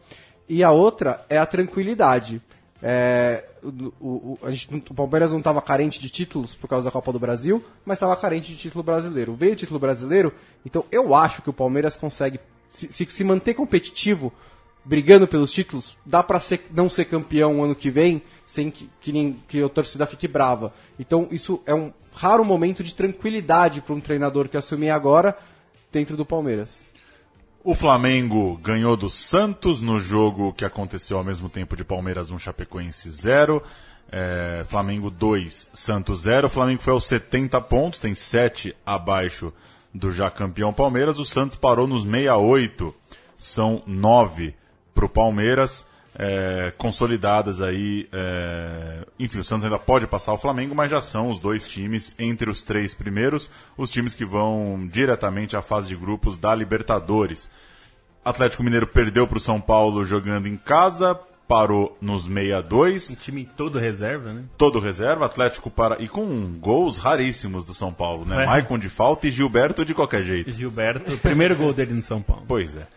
[0.48, 2.40] E a outra é a tranquilidade.
[2.80, 6.92] É, o, o- a gente o Palmeiras não estava carente de títulos por causa da
[6.92, 9.34] Copa do Brasil, mas estava carente de título brasileiro.
[9.36, 10.34] Veio o título brasileiro,
[10.66, 12.40] então eu acho que o Palmeiras consegue
[12.70, 14.32] se, se- se manter competitivo,
[14.86, 16.42] brigando pelos títulos, dá para
[16.72, 20.74] não ser campeão ano que vem sem que, que, nem- que a torcida fique brava.
[21.00, 25.38] Então isso é um raro momento de tranquilidade para um treinador que assumir agora
[25.92, 26.84] dentro do Palmeiras.
[27.66, 32.38] O Flamengo ganhou do Santos no jogo que aconteceu ao mesmo tempo de Palmeiras 1,
[32.38, 33.64] Chapecoense 0.
[34.12, 36.48] É, Flamengo 2, Santos 0.
[36.48, 39.54] O Flamengo foi aos 70 pontos, tem 7 abaixo
[39.94, 41.20] do já campeão Palmeiras.
[41.20, 42.94] O Santos parou nos 68,
[43.38, 44.54] são 9
[44.94, 45.88] para o Palmeiras.
[46.16, 48.08] É, consolidadas aí.
[48.12, 52.14] é, enfim, o Santos ainda pode passar o Flamengo, mas já são os dois times
[52.18, 57.50] entre os três primeiros, os times que vão diretamente à fase de grupos da Libertadores.
[58.24, 63.50] Atlético Mineiro perdeu para o São Paulo jogando em casa, parou nos 62, Um time
[63.58, 64.44] todo reserva, né?
[64.58, 68.44] todo reserva, Atlético para e com gols raríssimos do São Paulo, né?
[68.44, 68.46] É.
[68.46, 70.52] Maicon de falta e Gilberto de qualquer jeito.
[70.52, 72.46] Gilberto, primeiro gol dele no São Paulo.
[72.48, 72.88] Pois é.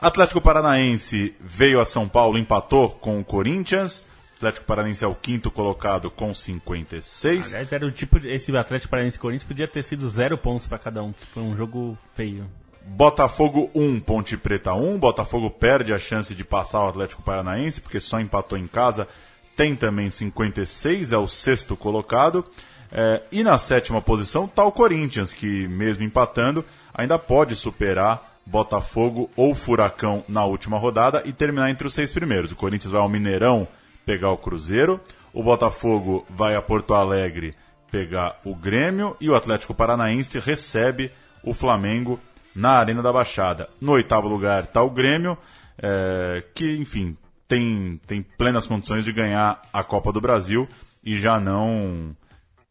[0.00, 4.02] Atlético Paranaense veio a São Paulo, empatou com o Corinthians.
[4.36, 7.54] Atlético Paranaense é o quinto colocado com 56.
[7.54, 10.66] Aliás, era o tipo de, esse Atlético Paranaense e Corinthians podia ter sido zero pontos
[10.66, 11.12] pra cada um.
[11.34, 12.46] Foi um jogo feio.
[12.82, 14.98] Botafogo 1, Ponte Preta 1.
[14.98, 19.06] Botafogo perde a chance de passar o Atlético Paranaense, porque só empatou em casa.
[19.54, 22.42] Tem também 56, é o sexto colocado.
[22.90, 29.30] É, e na sétima posição está o Corinthians, que mesmo empatando, ainda pode superar Botafogo
[29.36, 32.52] ou Furacão na última rodada e terminar entre os seis primeiros.
[32.52, 33.68] O Corinthians vai ao Mineirão
[34.04, 35.00] pegar o Cruzeiro,
[35.32, 37.54] o Botafogo vai a Porto Alegre
[37.90, 41.12] pegar o Grêmio e o Atlético Paranaense recebe
[41.42, 42.18] o Flamengo
[42.54, 43.68] na Arena da Baixada.
[43.80, 45.36] No oitavo lugar está o Grêmio,
[45.78, 47.16] é, que, enfim,
[47.46, 50.68] tem, tem plenas condições de ganhar a Copa do Brasil
[51.02, 52.14] e já não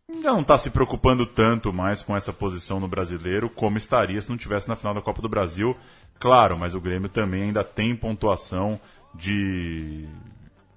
[0.09, 4.37] não está se preocupando tanto mais com essa posição no brasileiro como estaria se não
[4.37, 5.77] tivesse na final da Copa do Brasil.
[6.19, 8.79] Claro, mas o Grêmio também ainda tem pontuação
[9.13, 10.05] de.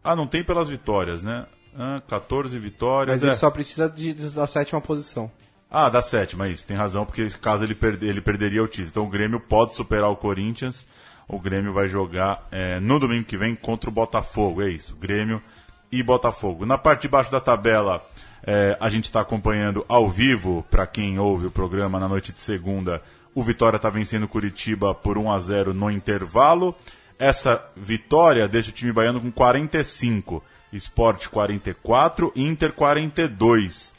[0.05, 1.47] Ah, não tem pelas vitórias, né?
[1.77, 3.17] Ah, 14 vitórias.
[3.17, 3.29] Mas é.
[3.29, 5.31] ele só precisa de- da sétima posição.
[5.71, 8.89] Ah, dá sétima, isso, tem razão, porque caso ele, perder, ele perderia o título.
[8.91, 10.87] Então o Grêmio pode superar o Corinthians.
[11.27, 14.95] O Grêmio vai jogar é, no domingo que vem contra o Botafogo, é isso.
[14.97, 15.43] Grêmio
[15.91, 16.67] e Botafogo.
[16.67, 18.07] Na parte de baixo da tabela,
[18.45, 22.41] é, a gente está acompanhando ao vivo, para quem ouve o programa na noite de
[22.41, 23.03] segunda,
[23.35, 26.75] o Vitória está vencendo Curitiba por 1 a 0 no intervalo.
[27.19, 33.95] Essa vitória deixa o time baiano com 45, Sport 44, Inter 42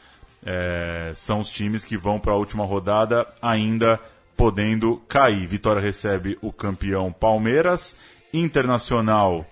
[0.46, 4.00] é, são os times que vão para a última rodada ainda
[4.36, 5.48] podendo cair.
[5.48, 7.96] Vitória recebe o campeão Palmeiras,
[8.34, 9.46] Internacional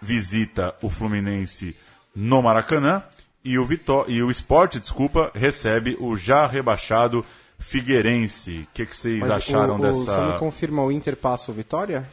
[0.00, 1.76] visita o Fluminense
[2.14, 3.02] no Maracanã
[3.44, 7.24] e o, Vitó e o Sport, desculpa, recebe o já rebaixado
[7.58, 8.60] Figueirense.
[8.60, 10.04] O que, que vocês Mas acharam o, o, dessa?
[10.04, 12.08] Só me confirma, o Inter passa o Vitória?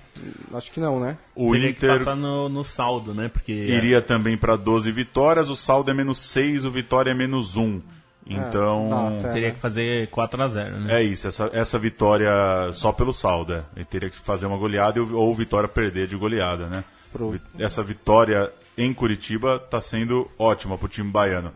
[0.54, 1.18] Acho que não, né?
[1.36, 3.28] O Teria que Inter passar no, no saldo, né?
[3.30, 7.58] Porque iria também para 12 vitórias, o saldo é menos 6, o Vitória é menos
[7.58, 7.82] 1.
[8.28, 9.34] Então, dá, tá.
[9.34, 11.00] teria que fazer 4x0, né?
[11.02, 12.32] É isso, essa, essa vitória
[12.74, 13.54] só pelo saldo.
[13.56, 13.64] é.
[13.76, 16.84] Ele teria que fazer uma goleada ou o Vitória perder de goleada, né?
[17.12, 21.52] Pro- Essa vitória em Curitiba está sendo ótima para o time baiano.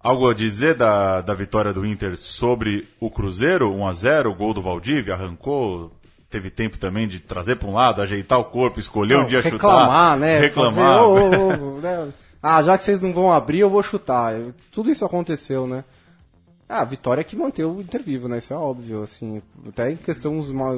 [0.00, 4.52] Algo a dizer da, da vitória do Inter sobre o Cruzeiro, 1 a 0 gol
[4.52, 5.92] do Valdívia, arrancou,
[6.28, 9.40] teve tempo também de trazer para um lado, ajeitar o corpo, escolher um Não, dia
[9.40, 10.16] reclamar, chutar.
[10.18, 10.38] né?
[10.40, 10.98] Reclamar.
[11.00, 12.12] Fazer, né?
[12.42, 14.34] Ah, já que vocês não vão abrir, eu vou chutar.
[14.70, 15.84] Tudo isso aconteceu, né?
[16.68, 18.38] Ah, a vitória que manteve o Inter vivo, né?
[18.38, 19.42] Isso é óbvio, assim.
[19.66, 20.34] Até em questão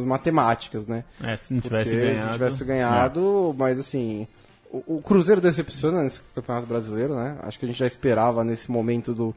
[0.06, 1.04] matemáticas, né?
[1.22, 2.26] É, se não tivesse Porque ganhado.
[2.26, 4.26] Se tivesse ganhado, mas assim.
[4.72, 7.36] O, o Cruzeiro decepciona nesse Campeonato Brasileiro, né?
[7.42, 9.34] Acho que a gente já esperava nesse momento do.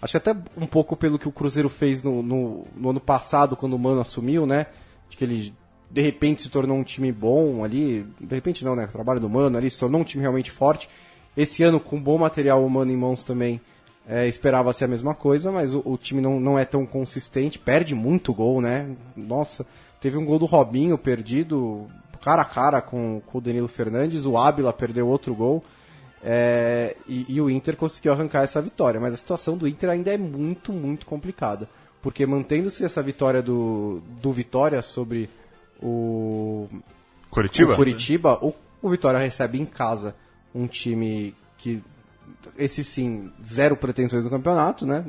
[0.00, 3.56] Acho que até um pouco pelo que o Cruzeiro fez no, no, no ano passado,
[3.56, 4.66] quando o Mano assumiu, né?
[5.08, 5.54] De que ele
[5.90, 8.06] de repente se tornou um time bom ali.
[8.20, 8.84] De repente não, né?
[8.84, 10.88] O trabalho do Mano ali se tornou um time realmente forte.
[11.36, 13.60] Esse ano, com bom material humano em mãos também,
[14.06, 17.94] é, esperava-se a mesma coisa, mas o, o time não, não é tão consistente, perde
[17.94, 18.94] muito gol, né?
[19.16, 19.66] Nossa,
[20.00, 21.86] teve um gol do Robinho perdido
[22.24, 25.62] cara a cara com, com o Danilo Fernandes, o Ábila perdeu outro gol.
[26.22, 30.10] é, e, e o Inter conseguiu arrancar essa vitória, mas a situação do Inter ainda
[30.12, 31.68] é muito, muito complicada.
[32.00, 35.28] Porque mantendo-se essa vitória do, do Vitória sobre
[35.82, 36.68] o,
[37.30, 37.72] Curitiba?
[37.72, 40.14] o Curitiba, o, o Vitória recebe em casa
[40.54, 41.82] um time que,
[42.58, 45.04] esse sim, zero pretensões no campeonato, né?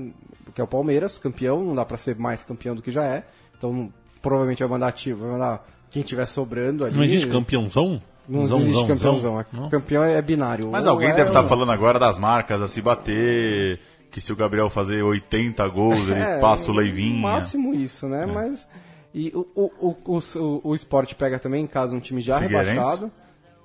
[0.54, 3.24] Que é o Palmeiras, campeão, não dá pra ser mais campeão do que já é.
[3.58, 3.92] Então,
[4.22, 6.94] provavelmente vai mandar, ti- vai mandar quem tiver sobrando ali.
[6.96, 8.02] Não existe campeãozão?
[8.28, 9.46] Não Zão, existe zão, campeãozão.
[9.54, 9.66] zão?
[9.66, 9.70] é-?
[9.70, 10.70] Campeão é binário.
[10.70, 13.80] Mas alguém é deve estar ou- falando agora das marcas a se bater,
[14.12, 17.18] que se o Gabriel fazer 80 gols, ele É, passa o no Leivinha.
[17.22, 18.26] máximo isso, né?
[18.26, 18.68] Mas.
[19.14, 23.10] E o, o, o, o, o, Sport pega também em casa um time já rebaixado.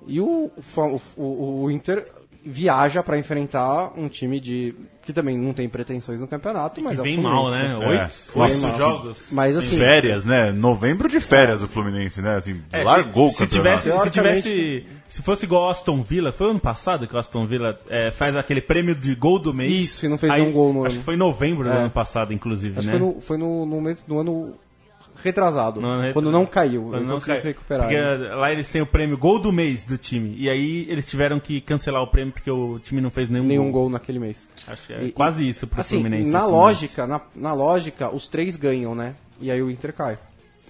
[0.07, 2.07] E o, o, o- o Inter
[2.43, 4.73] viaja para enfrentar um time de
[5.03, 7.71] que também não tem pretensões no campeonato, mas Que é o vem mal, né?
[7.79, 7.87] É.
[7.87, 8.01] Oito,
[8.35, 9.27] Nossa, oito que- jogos.
[9.31, 10.51] Mas assim, Férias, né?
[10.51, 12.35] Novembro de férias o Fluminense, né?
[12.35, 13.81] Assim, É, largou se, o se campeonato.
[13.83, 17.79] tivesse, se tivesse, se fosse igual Aston Villa, foi ano passado que o Aston Villa
[17.89, 19.71] é, faz aquele prêmio de gol do mês.
[19.73, 20.99] Isso, e não fez nenhum gol no Acho ano.
[20.99, 21.77] que foi em novembro do É.
[21.77, 22.93] ano passado, inclusive, Acho né?
[22.93, 24.53] que foi no, foi no, no, mês, no ano
[25.23, 25.81] retrasado,
[26.13, 27.87] quando não caiu, Quando não não conseguiu cai- se recuperar.
[27.87, 28.35] Porque né?
[28.35, 30.35] lá eles têm o prêmio gol do mês do time.
[30.37, 33.71] E aí eles tiveram que cancelar o prêmio porque o time não fez nenhum, Nenhum
[33.71, 34.47] gol naquele mês.
[34.67, 36.29] Acho que é E- quase isso pro Assim, Fluminense.
[36.29, 39.15] na assim, lógica, na, na lógica, os três ganham, né?
[39.39, 40.17] E aí o Inter cai.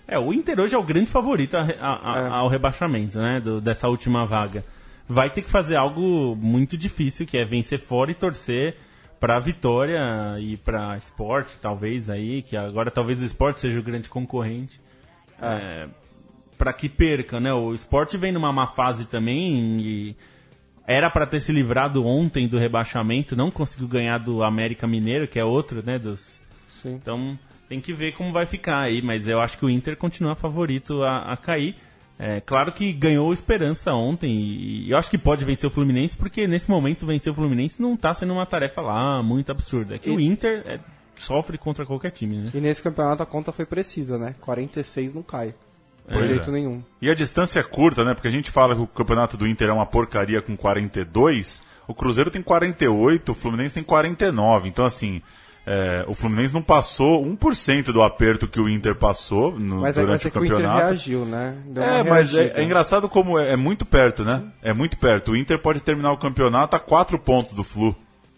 [0.08, 2.28] É, o Inter hoje é o grande favorito a- a- a- É.
[2.30, 3.40] ao rebaixamento, né?
[3.40, 4.64] do- dessa última vaga.
[5.08, 8.76] Vai ter que fazer algo muito difícil, que é vencer fora e torcer
[9.22, 10.02] pra vitória
[10.40, 14.82] e pra esporte, talvez, aí, que agora talvez o esporte seja o grande concorrente.
[15.40, 15.88] É,
[16.58, 17.54] para que perca, né?
[17.54, 20.16] O esporte vem numa má fase também e
[20.88, 25.40] era pra ter se livrado ontem do rebaixamento, não conseguiu ganhar do América Mineiro, que
[25.40, 26.00] é outro, né?
[26.00, 26.42] Dos,
[26.72, 26.96] Sim.
[26.96, 27.38] então
[27.70, 31.04] tem que ver como vai ficar aí, mas eu acho que o Inter continua favorito
[31.04, 31.76] a, a cair.
[32.24, 36.46] É, claro que ganhou esperança ontem e eu acho que pode vencer o Fluminense, porque
[36.48, 39.96] nesse momento vencer o Fluminense não tá sendo uma tarefa lá muito absurda.
[39.96, 40.80] É que E- o Inter é,
[41.16, 42.52] sofre contra qualquer time, né?
[42.54, 44.36] E nesse campeonato a conta foi precisa, né?
[44.40, 45.48] 46 não cai.
[46.08, 46.54] De Pois jeito é.
[46.54, 46.84] nenhum.
[47.02, 48.14] E a distância é curta, né?
[48.14, 51.94] Porque a gente fala que o campeonato do Inter é uma porcaria com 42, o
[51.96, 54.68] Cruzeiro tem 48, o Fluminense tem 49.
[54.70, 55.22] Então, assim,
[55.66, 60.02] é, o Fluminense não passou 1% do aperto que o Inter passou no, Mas é,
[60.02, 60.86] durante mas é o que o Inter campeonato.
[60.88, 61.56] reagiu, né?
[61.66, 64.44] Deu É, mas é, é engraçado como é, é muito perto, né?
[64.62, 65.32] É muito perto.
[65.32, 67.96] O Inter pode terminar o campeonato a quatro pontos do Flu,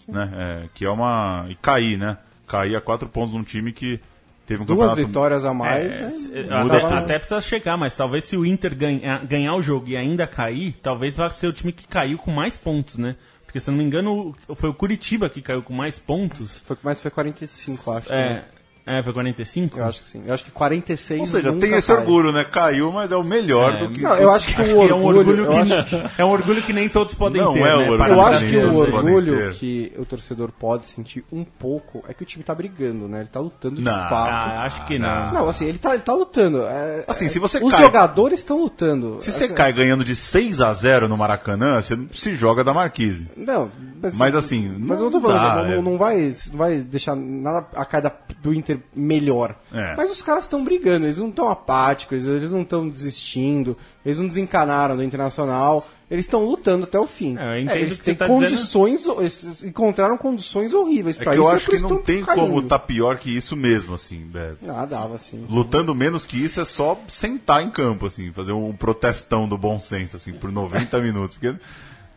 [0.08, 0.32] né?
[0.36, 1.46] É, que é uma...
[1.50, 2.18] E cair, né?
[2.46, 4.02] Cair a quatro pontos num time que
[4.46, 5.08] teve um Duas campeonato...
[5.08, 6.30] vitórias a mais.
[6.30, 6.58] É, né?
[6.60, 6.94] até, tudo.
[6.94, 10.76] até precisa chegar, mas talvez se o Inter ganha- ganhar o jogo e ainda cair,
[10.84, 13.16] talvez vá ser o time que caiu com mais pontos, né?
[13.54, 16.58] Porque se eu não me engano, foi o Curitiba que caiu com mais pontos.
[16.66, 18.12] Foi, mas foi 45, acho.
[18.12, 18.46] É, né?
[18.86, 19.78] É foi 45?
[19.80, 20.24] Eu acho que sim.
[20.26, 21.98] Eu acho que 46 Ou seja, nunca tem esse cai.
[21.98, 22.44] orgulho, né?
[22.44, 24.02] Caiu, mas é o melhor É, do que...
[24.02, 25.20] Não, eu acho que o Que é um orgulho...
[25.44, 27.74] orgulho que, acho- é um orgulho que nem todos podem Não ter, é né?
[27.90, 32.24] orgulho Eu acho que o orgulho que o torcedor pode sentir um pouco é que
[32.24, 33.20] o time tá brigando, né?
[33.22, 33.92] Ele tá lutando de Não.
[34.10, 34.50] fato.
[34.50, 35.32] Ah, acho que não.
[35.34, 36.64] Não, assim, ele tá, ele tá lutando.
[36.64, 39.18] É, Assim, se você Os cai- jogadores estão lutando.
[39.22, 42.64] Se você Assim, cai ganhando de 6 a 0 no Maracanã, você não se joga
[42.64, 43.30] da Marquise.
[43.38, 43.72] Não,
[44.16, 45.82] Mas, assim, Mas não eu não tô falando, dá, não, é.
[45.82, 49.56] não vai, não vai deixar nada a cada do Inter melhor.
[49.74, 49.96] É.
[49.96, 54.28] Mas os caras estão brigando, eles não estão apáticos, eles não estão desistindo, eles não
[54.28, 57.38] desencanaram do Internacional, eles estão lutando até o fim.
[57.38, 61.30] É, eu entendo eles o que têm tá condições, eles encontraram condições horríveis É que
[61.32, 61.40] isso.
[61.40, 62.40] eu é acho que não tem caindo.
[62.42, 64.30] como tá pior que isso mesmo, assim.
[64.36, 64.54] é.
[64.70, 65.46] Ah, dava sim.
[65.50, 69.80] Lutando menos que isso é só sentar em campo, assim, fazer um protestão do bom
[69.80, 71.36] senso, assim, por 90 minutos.
[71.36, 71.58] Porque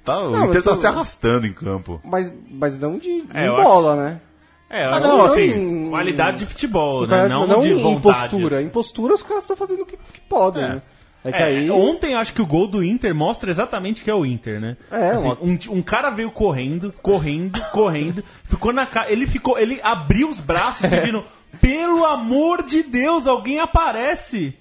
[0.04, 2.00] tá, o Não, Inter eu tô- tá se arrastando em campo.
[2.04, 4.20] Mas, mas não de É, em eu bola, né?
[4.68, 7.28] É, Ah, não, assim, em- qualidade de futebol, né?
[7.28, 8.28] Não, não de em vontade.
[8.30, 8.62] postura.
[8.62, 10.62] Em postura os caras estão fazendo o que, que podem.
[10.64, 10.68] É.
[10.68, 10.82] né?
[11.24, 11.70] É que É, aí.
[11.70, 14.76] Ontem acho que o gol do Inter mostra exatamente que é o Inter, né?
[14.92, 19.10] É, Assim, uma- um, um cara veio correndo, correndo, correndo, ficou na cara.
[19.10, 19.58] Ele ficou.
[19.58, 21.24] Ele abriu os braços pedindo.
[21.60, 24.54] pelo amor de Deus, alguém aparece.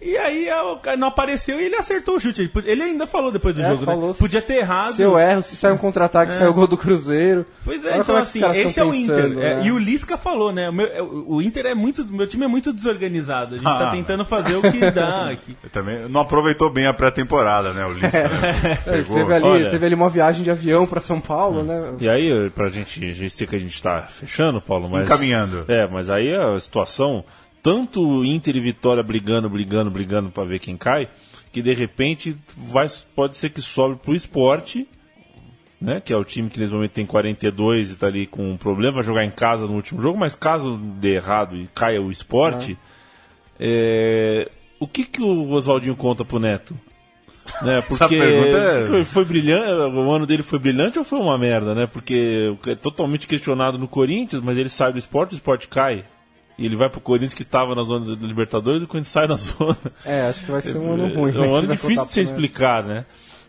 [0.00, 2.50] E aí é, o cara não apareceu e ele acertou o chute.
[2.64, 4.14] Ele, ainda falou depois do É, jogo, falou né?
[4.14, 4.94] se- Podia ter errado.
[4.94, 7.46] Se eu erro, se sai um contra-ataque, sai o gol do Cruzeiro.
[7.64, 9.24] Pois é, Olha então os assim, esse é o Inter.
[9.24, 9.62] É, né?
[9.66, 10.68] E o Lisca falou, né?
[10.68, 12.04] O, meu- é, o- o Inter é muito.
[12.12, 13.54] Meu time é muito desorganizado.
[13.54, 13.92] A gente tá Ah.
[13.92, 15.56] tentando fazer o que dá aqui.
[15.72, 17.84] Também não aproveitou bem a pré-temporada, né?
[17.86, 18.78] O Lisca, né?
[18.86, 19.16] É, Pegou.
[19.18, 19.70] teve, ali, Olha.
[19.70, 21.94] teve ali uma viagem de avião pra São Paulo, né?
[22.00, 25.04] E aí, pra gente, a gente sei que a gente tá fechando, Paulo, mas.
[25.06, 25.64] Encaminhando.
[25.68, 27.24] É, mas aí a situação,
[27.64, 31.08] tanto Inter e Vitória brigando, brigando, brigando pra ver quem cai,
[31.50, 32.86] que de repente vai,
[33.16, 34.86] pode ser que sobe pro esporte,
[35.80, 35.98] né?
[35.98, 38.96] Que é o time que nesse momento tem 42 e tá ali com um problema,
[38.96, 42.76] vai jogar em casa no último jogo, mas caso dê errado e caia o esporte,
[43.58, 46.78] é, o que, que o Oswaldinho conta pro Neto?
[47.60, 51.74] Né, porque pergunta é- foi brilhante, o ano dele foi brilhante ou foi uma merda,
[51.74, 51.86] né?
[51.86, 56.04] Porque é totalmente questionado no Corinthians, mas ele sai do esporte, o esporte cai.
[56.56, 59.26] E ele vai pro Corinthians que tava na zona da Libertadores e o Corinthians sai
[59.26, 59.76] da zona.
[60.04, 61.30] É, acho que vai ser um ano ruim.
[61.30, 63.04] É né, um que ano difícil de se explicar, né?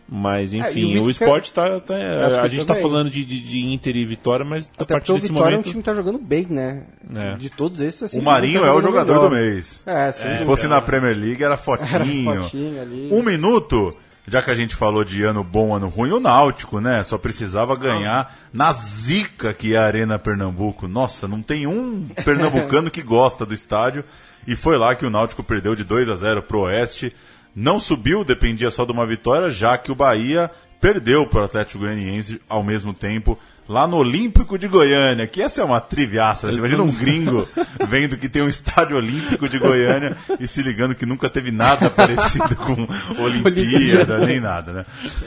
[0.08, 1.80] Mas É, enfim, e o o esporte tá.
[1.80, 4.76] tá- Acho a gente tá falando de, de, de Inter e Vitória, mas a Até
[4.78, 5.68] porque partir o desse Vitória é um momento.
[5.68, 6.84] time que tá jogando bem, né?
[7.12, 7.34] É.
[7.36, 8.20] De todos esses, assim.
[8.20, 9.28] O Marinho tá é o jogador melhor.
[9.30, 9.82] do mês.
[9.84, 12.42] É, Se fosse na Premier League, era Era fotinho.
[12.44, 13.08] fotinho ali.
[13.12, 13.96] Um minuto,
[14.26, 17.02] já que a gente falou de ano bom, ano ruim, o Náutico, né?
[17.04, 20.88] Só precisava ganhar na zica que é a Arena Pernambuco.
[20.88, 24.04] Nossa, não tem um pernambucano que gosta do estádio.
[24.46, 27.14] E foi lá que o Náutico perdeu de 2 a 0 pro Oeste.
[27.54, 30.50] Não subiu, dependia só de uma vitória, já que o Bahia
[30.80, 35.60] perdeu para o Atlético Goianiense ao mesmo tempo lá no Olímpico de Goiânia, que essa
[35.60, 36.50] é uma triviaça.
[36.50, 37.46] Você imagina um gringo
[37.88, 41.90] vendo que tem um estádio olímpico de Goiânia e se ligando que nunca teve nada
[41.90, 42.86] parecido com
[43.20, 44.86] Olimpíada, nem nada, né?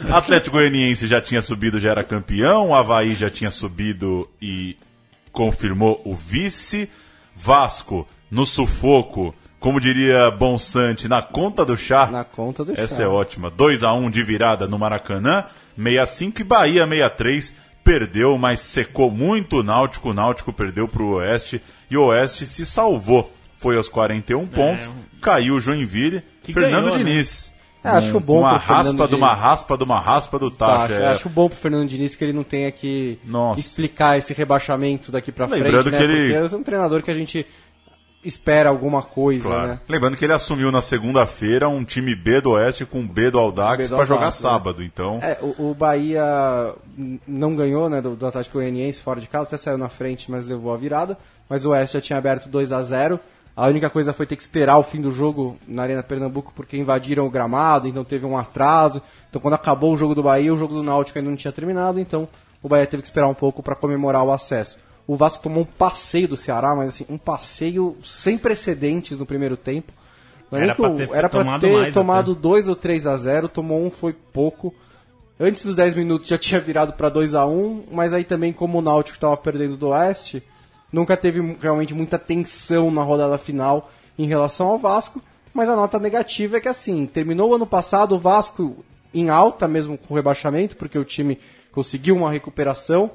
[0.09, 4.77] Atlético Goianiense já tinha subido, já era campeão, o Havaí já tinha subido e
[5.31, 6.89] confirmou o vice.
[7.35, 12.07] Vasco, no sufoco, como diria Bonsante, na conta do chá.
[12.07, 13.03] Na conta do Essa chá.
[13.03, 13.49] é ótima.
[13.49, 15.45] 2 a 1 de virada no Maracanã,
[15.75, 17.53] 65 e Bahia 63.
[17.83, 20.09] Perdeu, mas secou muito o Náutico.
[20.09, 23.31] O Náutico perdeu para o Oeste e o Oeste se salvou.
[23.57, 24.89] Foi aos 41 pontos,
[25.21, 26.21] caiu o Joinville.
[26.43, 27.03] Que Fernando ganhou, né?
[27.03, 27.53] Diniz.
[27.83, 30.83] É, acho bom Uma pro Fernando raspa de uma raspa de uma raspa do Tá,
[30.83, 31.07] acho, é.
[31.07, 33.59] acho bom pro Fernando Diniz que ele não tenha que Nossa.
[33.61, 35.97] explicar esse rebaixamento daqui pra Lembrando frente, né?
[35.97, 37.47] que ele- Porque é um treinador que a gente
[38.23, 39.67] espera alguma coisa, Claro.
[39.67, 39.79] né?
[39.87, 43.89] Lembrando que ele assumiu na segunda-feira um time B do Oeste com B do Aldax
[43.89, 44.31] para jogar né?
[44.31, 44.83] sábado.
[44.83, 46.73] Então, É, o, o Bahia
[47.27, 50.45] não ganhou, né, do, do Atlético Goianiense fora de casa, até saiu na frente, mas
[50.45, 51.17] levou a virada.
[51.47, 53.19] Mas o Oeste já tinha aberto 2 a 0
[53.55, 56.77] A única coisa foi ter que esperar o fim do jogo na Arena Pernambuco, porque
[56.77, 59.01] invadiram o gramado, então teve um atraso.
[59.29, 61.99] Então quando acabou o jogo do Bahia, o jogo do Náutico ainda não tinha terminado,
[61.99, 62.27] então
[62.61, 64.77] o Bahia teve que esperar um pouco para comemorar o acesso.
[65.11, 69.57] O Vasco tomou um passeio do Ceará, mas assim, um passeio sem precedentes no primeiro
[69.57, 69.91] tempo.
[70.51, 73.83] Não é Era o- ter era tomado ter tomado 2 ou 3 a 0 tomou
[73.83, 74.71] um, foi pouco.
[75.39, 78.77] Antes dos 10 minutos já tinha virado para 2 a 1 mas aí também, como
[78.77, 80.43] o Náutico estava perdendo do Oeste,
[80.93, 85.19] nunca teve realmente muita tensão na rodada final em relação ao Vasco.
[85.51, 89.67] Mas a nota negativa é que, assim, terminou o ano passado o Vasco em alta,
[89.67, 91.39] mesmo com o rebaixamento, porque o time
[91.71, 93.09] conseguiu uma recuperação.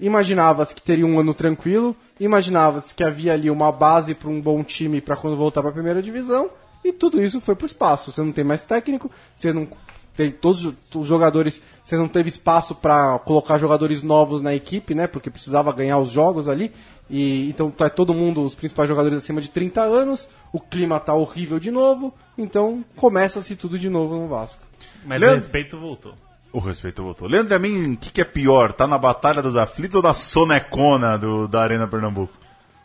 [0.00, 4.62] Imaginava-se que teria um ano tranquilo, imaginava-se que havia ali uma base para um bom
[4.64, 6.50] time para quando voltar para a primeira divisão,
[6.84, 8.10] e tudo isso foi para o espaço.
[8.10, 9.68] Você não tem mais técnico, você não
[10.14, 15.06] tem todos os jogadores, você não teve espaço para colocar jogadores novos na equipe, né?
[15.06, 16.72] Porque precisava ganhar os jogos ali.
[17.08, 21.12] E então tá todo mundo, os principais jogadores acima de 30 anos, o clima tá
[21.12, 24.62] horrível de novo, então começa-se tudo de novo no Vasco.
[25.04, 26.14] Mas Leandro- o respeito voltou.
[26.52, 27.28] O respeito voltou.
[27.28, 28.72] Leandro, a mim, o que, que é pior?
[28.72, 32.39] Tá na Batalha dos Aflitos ou na sonecona do, da Arena Pernambuco?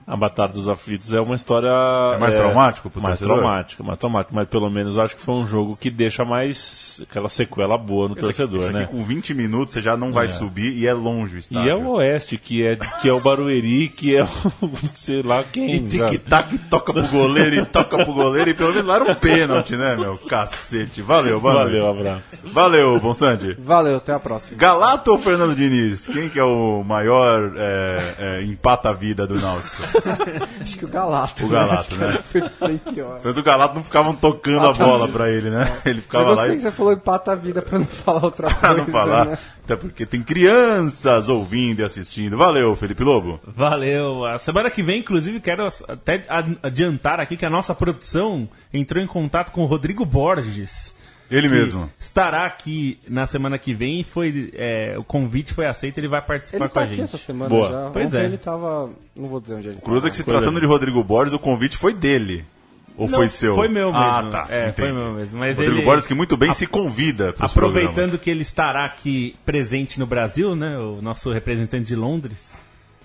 [0.08, 1.68] A Batalha dos Aflitos é uma história.
[2.16, 3.40] É mais traumático pro Mais torcedor?
[3.40, 4.36] traumático, mais traumático.
[4.36, 8.16] Mas pelo menos acho que foi um jogo que deixa mais aquela sequela boa no
[8.16, 8.86] torcedor, Isso aqui né?
[8.86, 11.66] com 20 minutos você já não vai subir e é longe o estádio.
[11.68, 14.28] E é o Oeste, que é, que é o Barueri, que é o.
[14.94, 15.90] sei lá E quem.
[15.90, 16.08] já.
[16.08, 18.52] tic-tac, toca pro goleiro e toca pro goleiro.
[18.52, 20.18] E pelo menos lá era um pênalti, né, meu?
[20.20, 21.02] Cacete.
[21.02, 22.00] Valeu, Valeu, noite.
[22.00, 22.24] abraço.
[22.44, 23.56] Valeu, Bonsante.
[23.60, 24.56] Valeu, até a próxima.
[24.58, 26.06] Galato ou Fernando Diniz?
[26.06, 29.95] Quem que é o maior é, é, empata-vida do Náutico?
[30.62, 31.46] Acho que o Galato.
[31.46, 32.20] O Galato, né?
[32.32, 33.20] Foi bem pior.
[33.24, 35.82] Mas o Galato não ficavam tocando a bola pra ele, né?
[35.86, 38.24] Ele Eu ficava lá gostei e que você falou empata a vida pra não falar
[38.26, 38.60] outra coisa.
[38.62, 39.26] pra não falar.
[39.26, 39.38] né?
[39.64, 42.38] Até porque tem crianças ouvindo e assistindo.
[42.38, 43.40] Valeu, Felipe Lobo.
[43.46, 44.26] Valeu.
[44.26, 49.04] A semana que vem, inclusive, quero até ad- adiantar aqui que a nossa produção entrou
[49.04, 50.95] em contato com o Rodrigo Borges.
[51.30, 51.90] Ele mesmo.
[52.00, 56.22] Estará aqui na semana que vem e foi, é, o convite foi aceito, ele vai
[56.22, 57.04] participar Ele com tá a aqui gente.
[57.06, 57.70] essa semana Boa.
[57.70, 57.90] já.
[57.92, 58.26] Pois Ontem é.
[58.26, 58.90] ele tava...
[59.16, 61.78] Não vou dizer onde ele Cruza que se Coisa tratando de Rodrigo Borges, o convite
[61.78, 62.46] foi dele.
[62.98, 63.56] Ou Não, foi seu?
[63.56, 63.98] Foi meu mesmo.
[64.06, 64.48] Ah, tá.
[64.50, 65.38] É, foi meu mesmo.
[65.38, 68.22] Mas Rodrigo ele, Borges que muito bem se convida aproveitando programas.
[68.22, 70.78] que ele estará aqui presente no Brasil, né?
[70.78, 72.56] O nosso representante de Londres.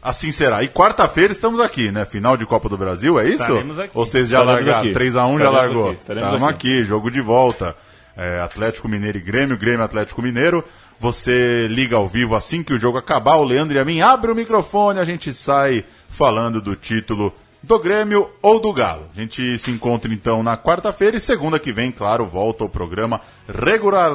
[0.03, 0.63] Assim será.
[0.63, 2.05] E quarta-feira estamos aqui, né?
[2.05, 3.43] Final de Copa do Brasil, é isso?
[3.43, 3.99] Estaremos aqui.
[3.99, 4.89] Ou vocês já Estaremos largaram?
[4.91, 4.99] aqui.
[4.99, 5.91] 3x1 já Estaremos largou.
[5.91, 6.01] aqui.
[6.01, 6.73] Estaremos Estamos aqui.
[6.73, 7.77] aqui, jogo de volta.
[8.23, 10.63] É, Atlético Mineiro e Grêmio, Grêmio Atlético Mineiro.
[10.99, 13.37] Você liga ao vivo assim que o jogo acabar.
[13.37, 17.79] O Leandro e a mim abre o microfone, a gente sai falando do título do
[17.79, 19.09] Grêmio ou do Galo.
[19.17, 23.23] A gente se encontra então na quarta-feira e segunda que vem, claro, volta o programa
[23.49, 24.13] regular,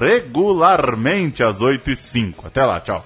[0.00, 3.04] regularmente às 8 e 05 Até lá, tchau.